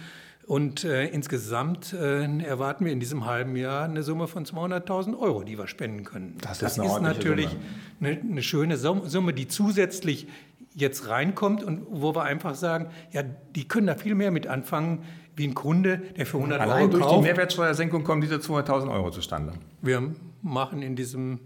und 0.49 0.83
äh, 0.83 1.07
insgesamt 1.07 1.92
äh, 1.92 2.25
erwarten 2.42 2.87
wir 2.87 2.92
in 2.92 2.99
diesem 2.99 3.25
halben 3.25 3.55
Jahr 3.55 3.85
eine 3.85 4.03
Summe 4.03 4.27
von 4.27 4.44
200.000 4.44 5.16
Euro, 5.16 5.44
die 5.44 5.57
wir 5.57 5.68
spenden 5.68 6.03
können. 6.03 6.37
Das, 6.40 6.59
das 6.59 6.77
ist, 6.77 6.85
ist 6.85 7.01
natürlich 7.01 7.57
eine, 8.01 8.20
eine, 8.20 8.42
schöne 8.42 8.77
Summe, 8.79 9.33
die 9.33 9.46
zusätzlich 9.46 10.27
jetzt 10.75 11.09
reinkommt 11.09 11.62
und 11.62 11.87
wo 11.88 12.12
wir 12.12 12.25
einfach 12.25 12.57
sagen, 12.57 12.88
ja, 13.12 13.23
die 13.23 13.68
können 13.68 13.87
da 13.87 13.94
viel 13.94 14.16
mehr 14.16 14.33
mit 14.33 14.49
anfangen, 14.49 15.05
wie 15.37 15.46
ein 15.46 15.55
Kunde, 15.55 15.99
der 16.16 16.27
für 16.27 16.38
100 16.38 16.61
Allein 16.61 16.83
Euro 16.83 16.90
kauft. 16.90 17.05
durch 17.05 17.14
die 17.14 17.23
Mehrwertsteuersenkung 17.23 18.03
kommen 18.03 18.23
diese 18.23 18.38
200.000 18.38 18.92
Euro 18.92 19.12
zustande. 19.12 19.53
Wir 19.83 20.12
machen 20.42 20.83
in 20.83 20.96
diesem 20.96 21.38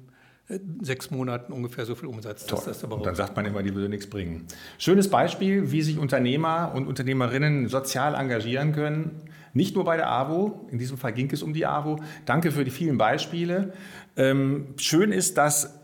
sechs 0.82 1.10
Monaten 1.10 1.52
ungefähr 1.52 1.86
so 1.86 1.94
viel 1.94 2.08
Umsatz. 2.08 2.44
Toll. 2.46 2.60
Das 2.66 2.84
und 2.84 3.06
dann 3.06 3.14
sagt 3.14 3.34
man 3.34 3.46
immer, 3.46 3.62
die 3.62 3.74
würde 3.74 3.88
nichts 3.88 4.08
bringen. 4.08 4.46
Schönes 4.78 5.08
Beispiel, 5.08 5.72
wie 5.72 5.82
sich 5.82 5.98
Unternehmer 5.98 6.72
und 6.74 6.86
Unternehmerinnen 6.86 7.68
sozial 7.68 8.14
engagieren 8.14 8.72
können. 8.72 9.22
Nicht 9.54 9.74
nur 9.74 9.84
bei 9.84 9.96
der 9.96 10.10
AWO, 10.10 10.66
in 10.70 10.78
diesem 10.78 10.98
Fall 10.98 11.12
ging 11.12 11.30
es 11.30 11.42
um 11.42 11.54
die 11.54 11.64
AWO. 11.64 12.00
Danke 12.26 12.50
für 12.50 12.64
die 12.64 12.70
vielen 12.70 12.98
Beispiele. 12.98 13.72
Ähm, 14.16 14.74
schön 14.76 15.12
ist, 15.12 15.38
dass 15.38 15.80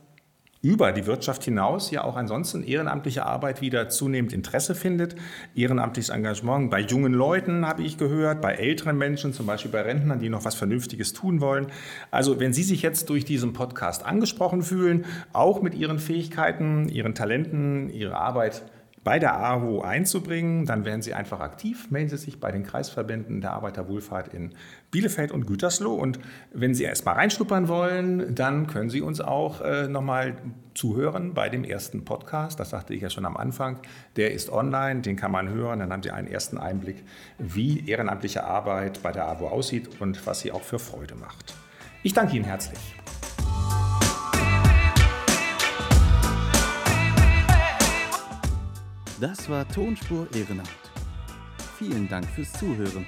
über 0.62 0.92
die 0.92 1.06
Wirtschaft 1.06 1.44
hinaus 1.44 1.90
ja 1.90 2.04
auch 2.04 2.16
ansonsten 2.16 2.62
ehrenamtliche 2.62 3.24
Arbeit 3.24 3.62
wieder 3.62 3.88
zunehmend 3.88 4.32
Interesse 4.32 4.74
findet. 4.74 5.16
Ehrenamtliches 5.54 6.10
Engagement 6.10 6.70
bei 6.70 6.80
jungen 6.80 7.14
Leuten 7.14 7.66
habe 7.66 7.82
ich 7.82 7.96
gehört, 7.96 8.42
bei 8.42 8.54
älteren 8.54 8.98
Menschen, 8.98 9.32
zum 9.32 9.46
Beispiel 9.46 9.70
bei 9.70 9.80
Rentnern, 9.82 10.18
die 10.20 10.28
noch 10.28 10.44
was 10.44 10.54
Vernünftiges 10.54 11.14
tun 11.14 11.40
wollen. 11.40 11.68
Also 12.10 12.40
wenn 12.40 12.52
Sie 12.52 12.62
sich 12.62 12.82
jetzt 12.82 13.08
durch 13.08 13.24
diesen 13.24 13.54
Podcast 13.54 14.04
angesprochen 14.04 14.62
fühlen, 14.62 15.06
auch 15.32 15.62
mit 15.62 15.74
Ihren 15.74 15.98
Fähigkeiten, 15.98 16.88
Ihren 16.88 17.14
Talenten, 17.14 17.88
Ihre 17.88 18.16
Arbeit 18.16 18.62
bei 19.02 19.18
der 19.18 19.38
AWO 19.38 19.80
einzubringen, 19.80 20.66
dann 20.66 20.84
werden 20.84 21.00
Sie 21.00 21.14
einfach 21.14 21.40
aktiv. 21.40 21.90
Melden 21.90 22.10
Sie 22.10 22.18
sich 22.18 22.38
bei 22.38 22.52
den 22.52 22.64
Kreisverbänden 22.64 23.40
der 23.40 23.52
Arbeiterwohlfahrt 23.52 24.34
in 24.34 24.52
Bielefeld 24.90 25.32
und 25.32 25.46
Gütersloh. 25.46 25.94
Und 25.94 26.18
wenn 26.52 26.74
Sie 26.74 26.84
erst 26.84 27.06
mal 27.06 27.12
reinschnuppern 27.12 27.68
wollen, 27.68 28.34
dann 28.34 28.66
können 28.66 28.90
Sie 28.90 29.00
uns 29.00 29.22
auch 29.22 29.62
äh, 29.62 29.88
nochmal 29.88 30.36
zuhören 30.74 31.32
bei 31.32 31.48
dem 31.48 31.64
ersten 31.64 32.04
Podcast. 32.04 32.60
Das 32.60 32.70
sagte 32.70 32.92
ich 32.92 33.00
ja 33.00 33.08
schon 33.08 33.24
am 33.24 33.38
Anfang. 33.38 33.78
Der 34.16 34.32
ist 34.32 34.50
online, 34.50 35.00
den 35.00 35.16
kann 35.16 35.32
man 35.32 35.48
hören. 35.48 35.78
Dann 35.78 35.92
haben 35.92 36.02
Sie 36.02 36.10
einen 36.10 36.28
ersten 36.28 36.58
Einblick, 36.58 37.02
wie 37.38 37.88
ehrenamtliche 37.88 38.44
Arbeit 38.44 39.02
bei 39.02 39.12
der 39.12 39.26
AWO 39.28 39.48
aussieht 39.48 40.00
und 40.00 40.26
was 40.26 40.40
sie 40.40 40.52
auch 40.52 40.62
für 40.62 40.78
Freude 40.78 41.14
macht. 41.14 41.54
Ich 42.02 42.12
danke 42.12 42.36
Ihnen 42.36 42.44
herzlich. 42.44 42.78
Das 49.20 49.50
war 49.50 49.68
Tonspur 49.68 50.26
Ehrenamt. 50.34 50.70
Vielen 51.78 52.08
Dank 52.08 52.24
fürs 52.30 52.54
Zuhören. 52.54 53.04